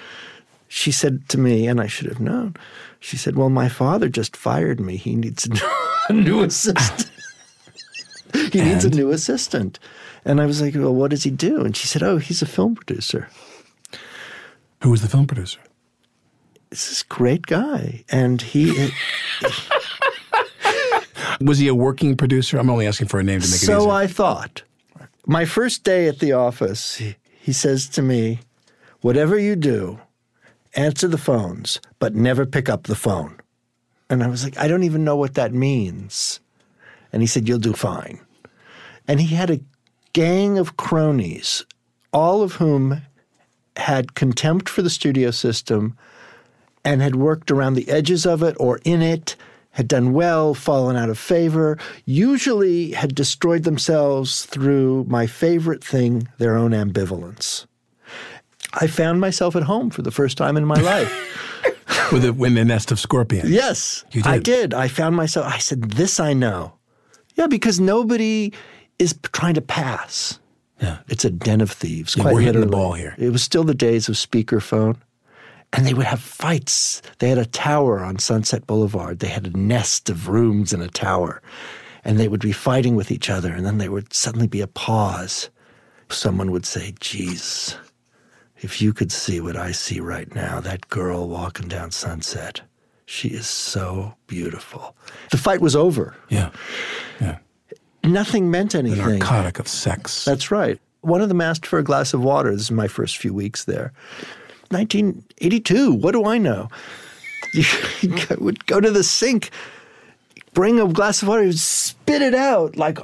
She 0.68 0.90
said 0.90 1.29
to 1.29 1.38
me, 1.38 1.68
and 1.68 1.81
I 1.81 1.87
should 1.87 2.09
have 2.09 2.20
known, 2.20 2.57
she 3.01 3.16
said, 3.16 3.37
Well, 3.37 3.51
my 3.51 3.68
father 3.68 4.09
just 4.09 4.37
fired 4.37 4.81
me. 4.81 4.97
He 4.97 5.14
needs 5.14 5.47
a 6.09 6.12
new, 6.12 6.42
assistant. 6.42 7.11
he 8.53 8.61
needs 8.61 8.85
a 8.85 8.90
new 8.90 9.11
assistant. 9.11 9.79
And 10.25 10.40
I 10.40 10.47
was 10.47 10.61
like, 10.61 10.75
Well, 10.75 10.94
what 10.94 11.11
does 11.11 11.23
he 11.23 11.31
do? 11.31 11.64
And 11.64 11.77
she 11.77 11.87
said, 11.87 12.03
Oh, 12.03 12.18
he's 12.18 12.42
a 12.42 12.47
film 12.47 12.75
producer. 12.75 13.29
Who 14.83 14.90
was 14.90 15.03
the 15.03 15.09
film 15.09 15.27
producer? 15.27 15.61
It's 16.70 16.88
this 16.88 17.03
great 17.05 17.47
guy. 17.47 18.05
And 18.09 18.42
he. 18.42 18.90
Was 21.44 21.59
he 21.59 21.68
a 21.68 21.74
working 21.74 22.16
producer? 22.16 22.59
I'm 22.59 22.70
only 22.70 22.87
asking 22.87 23.09
for 23.09 23.20
a 23.20 23.22
name 23.22 23.40
to 23.40 23.46
make 23.46 23.62
it 23.62 23.66
so. 23.66 23.90
I 23.90 24.07
thought. 24.07 24.62
My 25.26 25.44
first 25.44 25.85
day 25.85 26.09
at 26.09 26.18
the 26.18 26.33
office, 26.33 26.96
he, 26.96 27.16
he 27.38 27.52
says 27.52 27.88
to 27.90 28.02
me, 28.02 28.40
Whatever 29.00 29.38
you 29.38 29.54
do, 29.54 30.00
answer 30.74 31.07
the 31.07 31.18
phones, 31.18 31.80
but 31.98 32.14
never 32.14 32.46
pick 32.46 32.70
up 32.70 32.85
the 32.85 32.94
phone. 32.94 33.38
And 34.09 34.22
I 34.22 34.28
was 34.28 34.42
like, 34.44 34.57
I 34.59 34.68
don't 34.68 34.85
even 34.85 35.04
know 35.04 35.16
what 35.16 35.35
that 35.35 35.52
means. 35.52 36.40
And 37.12 37.22
he 37.22 37.26
said, 37.26 37.46
You'll 37.46 37.59
do 37.59 37.74
fine. 37.74 38.20
And 39.07 39.20
he 39.20 39.35
had 39.35 39.50
a 39.50 39.61
gang 40.14 40.59
of 40.59 40.78
cronies, 40.78 41.64
all 42.12 42.42
of 42.42 42.54
whom 42.54 43.02
had 43.76 44.14
contempt 44.14 44.68
for 44.68 44.83
the 44.83 44.90
studio 44.90 45.30
system 45.30 45.96
and 46.85 47.02
had 47.02 47.16
worked 47.16 47.50
around 47.50 47.74
the 47.74 47.88
edges 47.90 48.24
of 48.24 48.42
it 48.42 48.57
or 48.59 48.80
in 48.85 49.02
it, 49.02 49.37
had 49.74 49.88
done 49.88 50.12
well, 50.12 50.54
fallen 50.54 50.96
out 50.96 51.10
of 51.10 51.18
favor, 51.18 51.76
usually 52.06 52.92
had 52.92 53.14
destroyed 53.14 53.64
themselves 53.64 54.44
through 54.46 55.04
my 55.08 55.26
favorite 55.26 55.82
thing, 55.84 56.26
their 56.38 56.56
own 56.56 56.70
ambivalence. 56.70 57.66
I 58.74 58.87
found 58.87 59.20
myself 59.20 59.54
at 59.56 59.64
home 59.64 59.90
for 59.90 60.02
the 60.02 60.10
first 60.10 60.38
time 60.38 60.56
in 60.56 60.64
my 60.64 60.74
life. 60.80 61.12
With 62.12 62.24
a, 62.24 62.28
in 62.44 62.56
a 62.56 62.64
nest 62.64 62.90
of 62.92 62.98
scorpions. 63.00 63.50
yes, 63.50 64.04
You 64.12 64.22
I 64.24 64.34
did. 64.38 64.44
did. 64.44 64.74
I 64.74 64.88
found 64.88 65.16
myself, 65.16 65.46
I 65.46 65.58
said, 65.58 65.82
This 65.92 66.18
I 66.20 66.32
know. 66.32 66.74
Yeah, 67.34 67.46
because 67.48 67.80
nobody 67.80 68.52
is 68.98 69.18
trying 69.32 69.54
to 69.54 69.60
pass. 69.60 70.38
Yeah. 70.80 70.98
It's 71.08 71.24
a 71.24 71.30
den 71.30 71.60
of 71.60 71.70
thieves. 71.70 72.14
Yeah, 72.16 72.22
quite 72.24 72.34
we're 72.34 72.40
hitting 72.42 72.60
the 72.60 72.66
ball 72.68 72.92
here. 72.92 73.14
It 73.18 73.30
was 73.30 73.42
still 73.42 73.64
the 73.64 73.74
days 73.74 74.08
of 74.08 74.14
speakerphone. 74.16 74.96
And 75.76 75.87
they 75.87 75.94
would 75.94 76.06
have 76.06 76.20
fights. 76.20 77.02
They 77.18 77.28
had 77.28 77.38
a 77.38 77.44
tower 77.46 78.00
on 78.04 78.18
Sunset 78.18 78.66
Boulevard. 78.66 79.18
They 79.18 79.28
had 79.28 79.46
a 79.46 79.58
nest 79.58 80.08
of 80.08 80.28
rooms 80.28 80.72
in 80.72 80.80
a 80.80 80.88
tower. 80.88 81.42
And 82.04 82.18
they 82.18 82.28
would 82.28 82.40
be 82.40 82.52
fighting 82.52 82.96
with 82.96 83.10
each 83.10 83.28
other. 83.28 83.52
And 83.52 83.66
then 83.66 83.78
there 83.78 83.90
would 83.90 84.12
suddenly 84.12 84.46
be 84.46 84.60
a 84.60 84.66
pause. 84.66 85.50
Someone 86.10 86.50
would 86.52 86.66
say, 86.66 86.94
Geez, 87.00 87.76
if 88.58 88.80
you 88.80 88.92
could 88.92 89.10
see 89.10 89.40
what 89.40 89.56
I 89.56 89.72
see 89.72 90.00
right 90.00 90.32
now, 90.34 90.60
that 90.60 90.88
girl 90.88 91.28
walking 91.28 91.66
down 91.66 91.90
Sunset, 91.90 92.60
she 93.06 93.28
is 93.28 93.46
so 93.46 94.14
beautiful. 94.26 94.94
The 95.30 95.38
fight 95.38 95.60
was 95.60 95.74
over. 95.74 96.14
Yeah. 96.28 96.50
Yeah. 97.20 97.38
Nothing 98.04 98.50
meant 98.50 98.72
The 98.72 98.78
anything. 98.78 99.18
narcotic 99.18 99.59
of 99.59 99.66
sex. 99.66 100.24
That's 100.24 100.51
right. 100.51 100.78
One 101.01 101.20
of 101.22 101.28
them 101.28 101.40
asked 101.40 101.66
for 101.66 101.78
a 101.78 101.82
glass 101.84 102.14
of 102.14 102.22
water. 102.22 102.53
This 102.53 102.62
is 102.62 102.70
my 102.70 102.86
first 102.88 103.16
few 103.18 103.32
weeks 103.34 103.64
there. 103.64 103.92
1982. 104.75 105.93
What 105.93 106.12
do 106.12 106.25
I 106.25 106.39
know? 106.39 106.68
You 108.03 108.12
would 108.39 108.66
go 108.66 108.81
to 108.81 108.91
the 108.91 109.05
sink, 109.05 109.51
bring 110.55 110.81
a 110.81 110.89
glass 110.89 111.22
of 111.22 111.29
water, 111.29 111.53
spit 111.53 112.20
it 112.20 112.35
out 112.35 112.77
like 112.77 112.99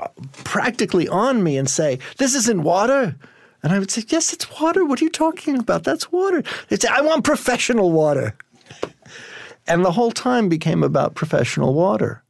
practically 0.45 1.07
on 1.09 1.43
me 1.43 1.57
and 1.57 1.71
say, 1.71 2.01
This 2.19 2.35
isn't 2.35 2.63
water. 2.65 3.15
And 3.63 3.73
I 3.73 3.79
would 3.79 3.91
say, 3.91 4.03
Yes, 4.09 4.33
it's 4.33 4.51
water. 4.61 4.85
What 4.85 5.01
are 5.01 5.05
you 5.05 5.11
talking 5.11 5.57
about? 5.57 5.85
That's 5.85 6.11
water. 6.11 6.43
They'd 6.69 6.83
say, 6.83 6.89
I 6.91 7.01
want 7.01 7.25
professional 7.25 7.93
water. 7.93 8.35
And 9.67 9.85
the 9.85 9.93
whole 9.93 10.11
time 10.11 10.49
became 10.49 10.83
about 10.83 11.15
professional 11.15 11.75
water. 11.75 12.25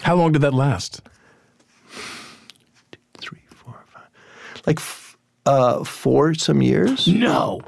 How 0.00 0.14
long 0.14 0.32
did 0.32 0.40
that 0.42 0.54
last? 0.54 1.02
Three, 3.18 3.42
four, 3.50 3.84
five. 3.92 4.08
Like 4.66 4.78
uh, 5.44 5.84
four 5.84 6.32
some 6.32 6.62
years? 6.62 7.06
No. 7.06 7.60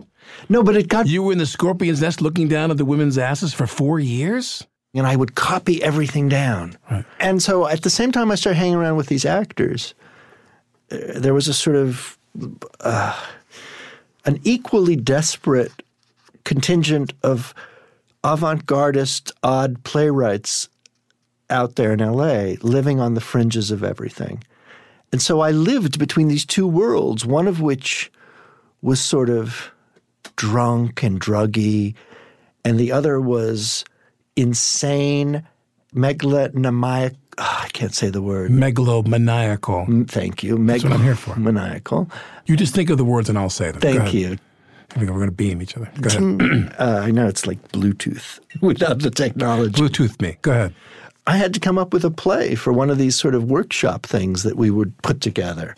No, 0.49 0.63
but 0.63 0.77
it 0.77 0.89
got 0.89 1.07
You 1.07 1.23
were 1.23 1.33
in 1.33 1.39
the 1.39 1.47
scorpion's 1.47 2.01
nest 2.01 2.21
looking 2.21 2.49
down 2.49 2.71
at 2.71 2.77
the 2.77 2.85
women's 2.85 3.19
asses 3.19 3.53
for 3.53 3.67
four 3.67 3.99
years? 3.99 4.67
and 4.99 5.07
I 5.07 5.17
would 5.17 5.35
copy 5.35 5.83
everything 5.83 6.29
down. 6.29 6.79
And 7.21 7.43
so 7.43 7.67
at 7.69 7.83
the 7.83 7.91
same 7.91 8.13
time 8.13 8.31
I 8.31 8.35
started 8.35 8.59
hanging 8.59 8.77
around 8.77 8.97
with 8.97 9.09
these 9.09 9.25
actors, 9.25 9.95
uh, 10.91 10.97
there 11.17 11.35
was 11.35 11.49
a 11.49 11.55
sort 11.55 11.77
of 11.77 12.19
uh, 12.81 13.21
an 14.25 14.41
equally 14.43 14.97
desperate 14.97 15.73
contingent 16.45 17.13
of 17.23 17.55
avant-gardist 18.25 19.33
odd 19.43 19.83
playwrights 19.85 20.69
out 21.51 21.77
there 21.77 21.93
in 21.93 22.01
LA 22.01 22.55
living 22.63 22.99
on 22.99 23.15
the 23.15 23.21
fringes 23.21 23.71
of 23.71 23.85
everything. 23.85 24.43
And 25.13 25.23
so 25.23 25.41
I 25.41 25.51
lived 25.51 25.99
between 25.99 26.29
these 26.29 26.45
two 26.45 26.67
worlds, 26.67 27.25
one 27.25 27.47
of 27.47 27.61
which 27.61 28.11
was 28.83 29.01
sort 29.01 29.31
of 29.31 29.71
drunk 30.37 31.03
and 31.03 31.21
druggy, 31.21 31.95
and 32.65 32.79
the 32.79 32.91
other 32.93 33.21
was 33.21 33.85
insane, 34.35 35.47
megalomaniac. 35.93 37.15
Oh, 37.39 37.61
I 37.65 37.69
can't 37.69 37.95
say 37.95 38.09
the 38.09 38.23
word. 38.23 38.51
Megalomaniacal. 38.51 39.87
Mm, 39.87 40.09
Thank 40.11 40.43
you. 40.43 40.57
That's 40.65 40.83
what 40.85 40.93
I'm 40.95 41.03
here 41.03 41.15
for. 41.17 41.37
Maniacal. 41.37 42.09
You 42.47 42.57
just 42.57 42.75
think 42.75 42.89
of 42.89 42.97
the 42.97 43.05
words 43.05 43.29
and 43.29 43.37
I'll 43.39 43.51
say 43.51 43.71
them. 43.71 43.81
Thank 43.81 44.15
you. 44.15 44.39
I 44.91 44.99
think 44.99 45.11
we're 45.11 45.17
going 45.19 45.29
to 45.29 45.33
beam 45.33 45.61
each 45.61 45.77
other. 45.77 45.91
Go 46.01 46.09
ahead. 46.09 46.73
Uh, 46.79 47.01
I 47.05 47.11
know 47.11 47.27
it's 47.27 47.47
like 47.47 47.61
Bluetooth 47.73 48.39
without 48.63 49.01
the 49.01 49.11
technology. 49.11 49.73
Bluetooth 49.73 50.21
me. 50.23 50.39
Go 50.43 50.53
ahead. 50.53 50.75
I 51.27 51.37
had 51.37 51.53
to 51.55 51.61
come 51.61 51.77
up 51.77 51.93
with 51.93 52.05
a 52.05 52.11
play 52.11 52.55
for 52.55 52.73
one 52.73 52.89
of 52.89 52.97
these 52.99 53.17
sort 53.17 53.35
of 53.35 53.45
workshop 53.45 54.07
things 54.07 54.43
that 54.45 54.57
we 54.57 54.71
would 54.71 54.97
put 55.03 55.21
together. 55.21 55.75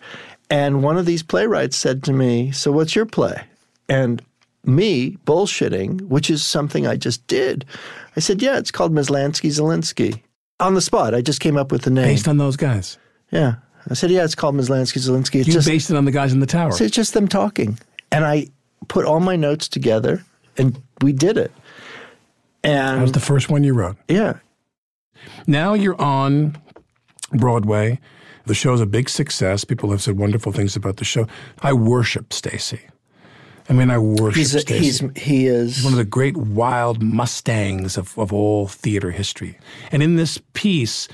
And 0.51 0.83
one 0.83 0.97
of 0.99 1.07
these 1.07 1.23
playwrights 1.23 1.77
said 1.77 2.03
to 2.05 2.13
me, 2.13 2.53
So 2.53 2.71
what's 2.71 2.95
your 2.95 3.07
play? 3.07 3.45
And 3.89 4.23
me 4.65 5.17
bullshitting, 5.27 6.03
which 6.03 6.31
is 6.31 6.45
something 6.45 6.87
I 6.87 6.97
just 6.97 7.27
did, 7.27 7.65
I 8.17 8.21
said, 8.21 8.43
Yeah, 8.43 8.59
it's 8.59 8.71
called 8.71 8.93
Mizlansky 8.93 9.51
Zilinsky. 9.51 10.23
On 10.61 10.75
the 10.75 10.81
spot, 10.81 11.15
I 11.15 11.21
just 11.23 11.41
came 11.41 11.57
up 11.57 11.71
with 11.71 11.83
the 11.83 11.91
name. 11.91 12.05
Based 12.07 12.27
on 12.29 12.37
those 12.37 12.57
guys. 12.57 12.99
yeah. 13.31 13.57
I 13.91 13.95
said, 13.95 14.11
Yeah, 14.11 14.25
it's 14.25 14.35
called 14.35 14.55
Mizlansky 14.57 14.99
Zilinsky. 14.99 15.37
It's 15.41 15.47
You 15.49 15.55
just, 15.55 15.69
based 15.69 15.89
it 15.91 15.97
on 15.97 16.05
the 16.05 16.11
guys 16.13 16.33
in 16.33 16.41
the 16.41 16.47
tower. 16.47 16.73
so 16.73 16.85
it's 16.85 16.95
just 16.95 17.15
them 17.15 17.29
talking. 17.29 17.79
And 18.13 18.25
I 18.25 18.49
put 18.89 19.05
all 19.07 19.21
my 19.21 19.37
notes 19.37 19.69
together 19.69 20.25
and 20.57 20.81
we 21.03 21.13
did 21.13 21.39
it. 21.39 21.53
And 22.65 22.99
That 22.99 23.03
was 23.03 23.13
the 23.13 23.21
first 23.21 23.49
one 23.49 23.63
you 23.65 23.73
wrote. 23.73 23.97
yeah, 24.09 24.39
Now 25.47 25.75
you're 25.75 26.01
on 26.01 26.59
Broadway. 27.33 28.01
The 28.47 28.55
show's 28.55 28.81
a 28.81 28.87
big 28.87 29.09
success. 29.09 29.65
People 29.65 29.91
have 29.91 30.03
said 30.03 30.19
wonderful 30.19 30.53
things 30.53 30.75
about 30.75 30.97
the 30.97 31.05
show. 31.05 31.27
I 31.61 31.73
worship 31.75 32.33
Stacy. 32.33 32.81
I 33.69 33.75
mean, 33.75 33.91
I 33.91 33.99
worship 33.99 34.39
he's, 34.39 34.55
a, 34.55 34.61
Stacy. 34.61 34.85
he's 34.85 35.03
he 35.17 35.47
is 35.47 35.85
one 35.85 35.93
of 35.93 35.99
the 35.99 36.05
great 36.05 36.37
wild 36.37 37.03
mustangs 37.03 37.99
of, 37.99 38.19
of 38.19 38.33
all 38.33 38.67
theater 38.67 39.11
history. 39.11 39.59
And 39.93 40.03
in 40.03 40.17
this 40.17 40.41
piece, 40.55 41.07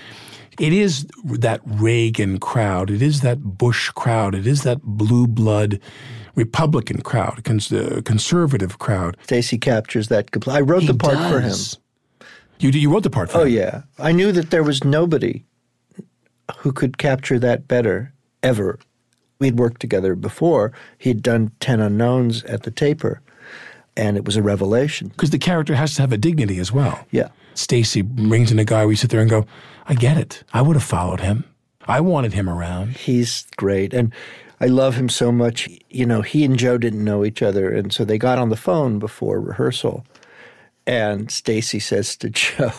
it 0.61 0.73
is 0.73 1.07
that 1.25 1.61
Reagan 1.65 2.39
crowd. 2.39 2.91
It 2.91 3.03
is 3.03 3.23
that 3.23 3.43
Bush 3.43 3.91
crowd. 3.91 4.35
It 4.35 4.47
is 4.47 4.63
that 4.63 4.83
blue 4.83 5.27
blood 5.27 5.81
Republican 6.37 7.01
crowd, 7.01 7.43
cons- 7.45 7.73
uh, 7.73 8.03
conservative 8.05 8.79
crowd. 8.79 9.17
Stacy 9.23 9.59
captures 9.59 10.09
that. 10.09 10.31
compl- 10.31 10.53
I 10.53 10.61
wrote 10.61 10.83
He 10.83 10.87
the 10.89 10.95
part 10.95 11.19
for 11.31 11.41
him. 11.41 11.57
You, 12.61 12.71
you 12.71 12.91
wrote 12.93 13.03
the 13.03 13.11
part 13.11 13.31
for 13.31 13.39
Oh 13.39 13.41
him. 13.43 13.47
Oh 13.47 13.51
yeah, 13.51 13.83
I 13.99 14.13
knew 14.13 14.33
that 14.33 14.51
there 14.51 14.63
was 14.63 14.85
nobody 14.85 15.45
who 16.59 16.73
could 16.73 16.99
capture 16.99 17.39
that 17.39 17.67
better 17.67 18.13
ever. 18.43 18.79
We'd 19.39 19.59
worked 19.59 19.80
together 19.80 20.14
before. 20.14 20.72
He'd 20.99 21.22
done 21.22 21.53
Ten 21.61 21.80
Unknowns 21.80 22.45
at 22.45 22.62
the 22.62 22.70
Taper, 22.70 23.20
and 23.97 24.16
it 24.16 24.24
was 24.24 24.37
a 24.37 24.43
revelation. 24.43 25.09
Because 25.09 25.30
the 25.30 25.39
character 25.39 25.74
has 25.74 25.95
to 25.95 26.03
have 26.03 26.12
a 26.12 26.18
dignity 26.18 26.59
as 26.59 26.72
well. 26.72 27.05
Yeah. 27.11 27.28
Stacy 27.55 28.03
brings 28.03 28.51
in 28.51 28.59
a 28.59 28.64
guy 28.64 28.85
we 28.87 28.97
sit 28.97 29.11
there 29.11 29.20
and 29.20 29.30
go, 29.30 29.47
I 29.87 29.95
get 29.95 30.16
it. 30.16 30.43
I 30.53 30.62
would 30.62 30.76
have 30.76 30.85
followed 30.85 31.20
him. 31.20 31.45
I 31.87 32.01
wanted 32.01 32.32
him 32.32 32.49
around. 32.49 32.97
He's 32.97 33.47
great, 33.57 33.93
and 33.93 34.12
I 34.61 34.66
love 34.66 34.95
him 34.95 35.09
so 35.09 35.30
much. 35.30 35.68
You 35.91 36.07
know, 36.07 36.22
he 36.22 36.45
and 36.45 36.59
Joe 36.59 36.78
didn't 36.78 37.05
know 37.05 37.24
each 37.24 37.43
other, 37.43 37.70
and 37.70 37.93
so 37.93 38.05
they 38.05 38.18
got 38.18 38.39
on 38.39 38.49
the 38.49 38.57
phone 38.57 38.99
before 38.99 39.41
rehearsal. 39.41 40.07
And 40.87 41.30
Stacy 41.30 41.78
says 41.80 42.16
to 42.16 42.30
Joe, 42.30 42.72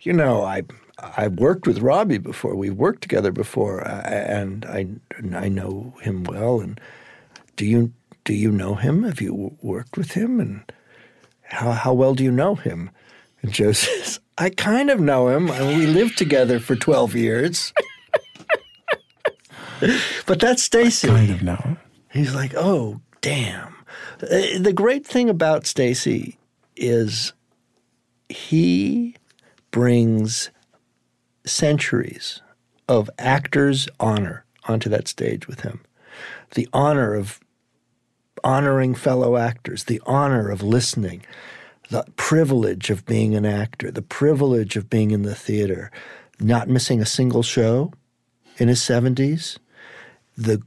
"You 0.00 0.12
know, 0.12 0.42
I 0.42 0.62
I 1.02 1.28
worked 1.28 1.66
with 1.66 1.80
Robbie 1.80 2.18
before. 2.18 2.54
We've 2.54 2.76
worked 2.76 3.02
together 3.02 3.32
before, 3.32 3.86
uh, 3.86 4.02
and 4.02 4.64
I 4.66 4.86
I 5.36 5.48
know 5.48 5.94
him 6.00 6.24
well. 6.24 6.60
And 6.60 6.80
do 7.56 7.64
you 7.66 7.92
do 8.24 8.32
you 8.34 8.50
know 8.50 8.74
him? 8.76 9.02
Have 9.02 9.20
you 9.20 9.56
worked 9.60 9.96
with 9.96 10.12
him? 10.12 10.40
And 10.40 10.62
how 11.42 11.72
how 11.72 11.92
well 11.92 12.14
do 12.14 12.24
you 12.24 12.30
know 12.30 12.54
him?" 12.54 12.90
And 13.42 13.52
Joe 13.52 13.72
says, 13.84 14.20
"I 14.38 14.50
kind 14.50 14.90
of 14.90 15.00
know 15.00 15.28
him. 15.28 15.50
I 15.50 15.58
mean, 15.60 15.78
we 15.78 15.86
lived 15.86 16.16
together 16.18 16.60
for 16.60 16.76
twelve 16.76 17.14
years." 17.14 17.72
but 20.26 20.38
that's 20.38 20.62
Stacy. 20.62 21.08
Kind 21.08 21.30
of 21.30 21.42
know. 21.42 21.76
He's 22.12 22.34
like, 22.34 22.54
oh, 22.56 23.00
damn. 23.20 23.74
Uh, 24.22 24.58
The 24.60 24.72
great 24.72 25.04
thing 25.06 25.28
about 25.28 25.66
Stacy 25.66 26.38
is 26.76 27.32
he 28.28 29.16
brings 29.72 30.50
centuries 31.44 32.40
of 32.88 33.10
actors' 33.18 33.88
honor 33.98 34.44
onto 34.68 34.88
that 34.90 35.08
stage 35.08 35.48
with 35.48 35.60
him. 35.60 35.80
The 36.54 36.68
honor 36.72 37.14
of 37.14 37.40
honoring 38.44 38.94
fellow 38.94 39.36
actors, 39.36 39.84
the 39.84 40.00
honor 40.06 40.50
of 40.50 40.62
listening, 40.62 41.24
the 41.90 42.04
privilege 42.16 42.90
of 42.90 43.06
being 43.06 43.34
an 43.34 43.44
actor, 43.44 43.90
the 43.90 44.02
privilege 44.02 44.76
of 44.76 44.90
being 44.90 45.10
in 45.10 45.22
the 45.22 45.34
theater, 45.34 45.90
not 46.40 46.68
missing 46.68 47.00
a 47.00 47.06
single 47.06 47.42
show 47.42 47.92
in 48.58 48.68
his 48.68 48.80
70s, 48.80 49.58
the 50.36 50.62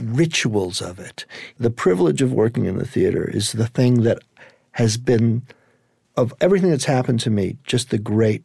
rituals 0.00 0.80
of 0.80 0.98
it. 0.98 1.24
The 1.58 1.70
privilege 1.70 2.22
of 2.22 2.32
working 2.32 2.66
in 2.66 2.78
the 2.78 2.86
theater 2.86 3.28
is 3.28 3.52
the 3.52 3.66
thing 3.66 4.02
that 4.02 4.18
has 4.72 4.96
been, 4.96 5.42
of 6.16 6.32
everything 6.40 6.70
that's 6.70 6.84
happened 6.84 7.20
to 7.20 7.30
me, 7.30 7.56
just 7.64 7.90
the 7.90 7.98
great 7.98 8.44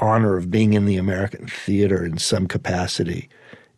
honor 0.00 0.36
of 0.36 0.50
being 0.50 0.74
in 0.74 0.86
the 0.86 0.96
American 0.96 1.46
theater 1.46 2.04
in 2.04 2.18
some 2.18 2.46
capacity 2.46 3.28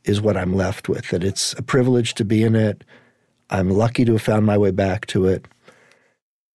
is 0.04 0.20
what 0.20 0.36
I'm 0.36 0.54
left 0.54 0.88
with. 0.88 1.08
That 1.10 1.24
it's 1.24 1.52
a 1.54 1.62
privilege 1.62 2.14
to 2.14 2.24
be 2.24 2.42
in 2.42 2.54
it. 2.56 2.84
I'm 3.50 3.70
lucky 3.70 4.04
to 4.04 4.12
have 4.12 4.22
found 4.22 4.46
my 4.46 4.56
way 4.56 4.70
back 4.70 5.06
to 5.06 5.26
it. 5.26 5.46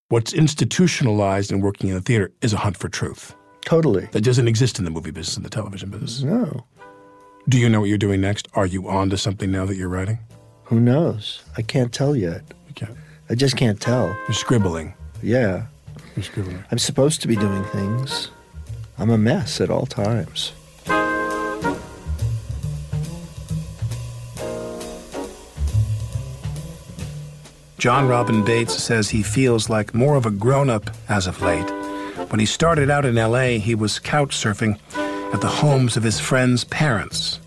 What's 0.09 0.33
institutionalized 0.33 1.51
in 1.51 1.61
working 1.61 1.89
in 1.89 1.95
the 1.95 2.01
theater 2.01 2.31
is 2.41 2.53
a 2.53 2.57
hunt 2.57 2.77
for 2.77 2.89
truth. 2.89 3.35
Totally. 3.61 4.07
That 4.13 4.21
doesn't 4.21 4.47
exist 4.47 4.79
in 4.79 4.85
the 4.85 4.91
movie 4.91 5.11
business 5.11 5.35
and 5.35 5.45
the 5.45 5.49
television 5.49 5.89
business. 5.89 6.23
No. 6.23 6.65
Do 7.49 7.59
you 7.59 7.69
know 7.69 7.81
what 7.81 7.89
you're 7.89 7.97
doing 7.97 8.21
next? 8.21 8.47
Are 8.53 8.65
you 8.65 8.87
on 8.87 9.09
to 9.09 9.17
something 9.17 9.51
now 9.51 9.65
that 9.65 9.75
you're 9.75 9.89
writing? 9.89 10.19
Who 10.63 10.79
knows? 10.79 11.43
I 11.57 11.61
can't 11.61 11.93
tell 11.93 12.15
yet. 12.15 12.41
You 12.67 12.73
can't. 12.73 12.97
I 13.29 13.35
just 13.35 13.57
can't 13.57 13.79
tell. 13.79 14.07
You're 14.27 14.33
scribbling. 14.33 14.93
Yeah. 15.21 15.65
You're 16.15 16.23
scribbling. 16.23 16.63
I'm 16.71 16.77
supposed 16.77 17.21
to 17.21 17.27
be 17.27 17.35
doing 17.35 17.63
things. 17.65 18.31
I'm 18.99 19.09
a 19.09 19.17
mess 19.17 19.61
at 19.61 19.69
all 19.69 19.85
times. 19.85 20.53
Jon 27.77 28.07
Robin 28.07 28.43
Baitz 28.43 28.71
says 28.71 29.09
he 29.09 29.21
feels 29.21 29.69
like 29.69 29.93
more 29.93 30.15
of 30.15 30.25
a 30.25 30.31
grown 30.31 30.67
up 30.67 30.89
as 31.09 31.27
of 31.27 31.41
late. 31.41 31.69
When 32.31 32.39
he 32.39 32.45
started 32.47 32.89
out 32.89 33.05
in 33.05 33.15
LA, 33.15 33.59
he 33.59 33.75
was 33.75 33.99
couch 33.99 34.35
surfing 34.35 34.79
at 35.31 35.41
the 35.41 35.47
homes 35.47 35.95
of 35.95 36.01
his 36.01 36.19
friends' 36.19 36.63
parents. 36.63 37.39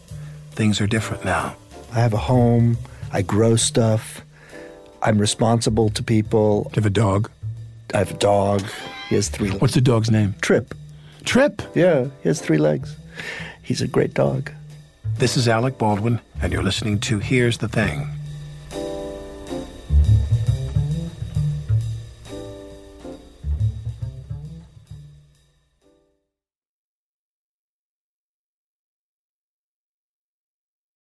Things 0.53 0.81
are 0.81 0.87
different 0.87 1.25
now. 1.25 1.57
I 1.93 1.97
have 1.97 2.13
a 2.13 2.19
home. 2.19 2.79
I 3.13 3.23
grow 3.23 3.57
stuff. 3.57 4.21
I'm 5.03 5.19
responsible 5.19 5.91
to 5.91 6.03
people. 6.03 6.65
Do 6.65 6.69
you 6.69 6.83
have 6.83 6.87
a 6.87 6.91
dog? 6.91 7.29
I 7.93 7.99
have 7.99 8.13
a 8.13 8.19
dog. 8.19 8.63
He 9.09 9.17
has 9.17 9.29
three. 9.29 9.51
What's 9.51 9.75
the 9.75 9.81
dog's 9.81 10.13
name? 10.13 10.37
Trip? 10.41 10.75
Trip. 11.25 11.63
Yeah, 11.75 12.07
he 12.23 12.29
has 12.29 12.41
three 12.41 12.59
legs. 12.59 12.97
He's 13.63 13.81
a 13.83 13.89
great 13.89 14.15
dog. 14.15 14.51
This 15.19 15.37
is 15.37 15.49
Alec 15.49 15.79
Baldwin, 15.79 16.21
and 16.41 16.53
you're 16.53 16.63
listening 16.63 16.99
to 17.01 17.19
Here's 17.19 17.59
the 17.59 17.69
Thing. 17.69 18.09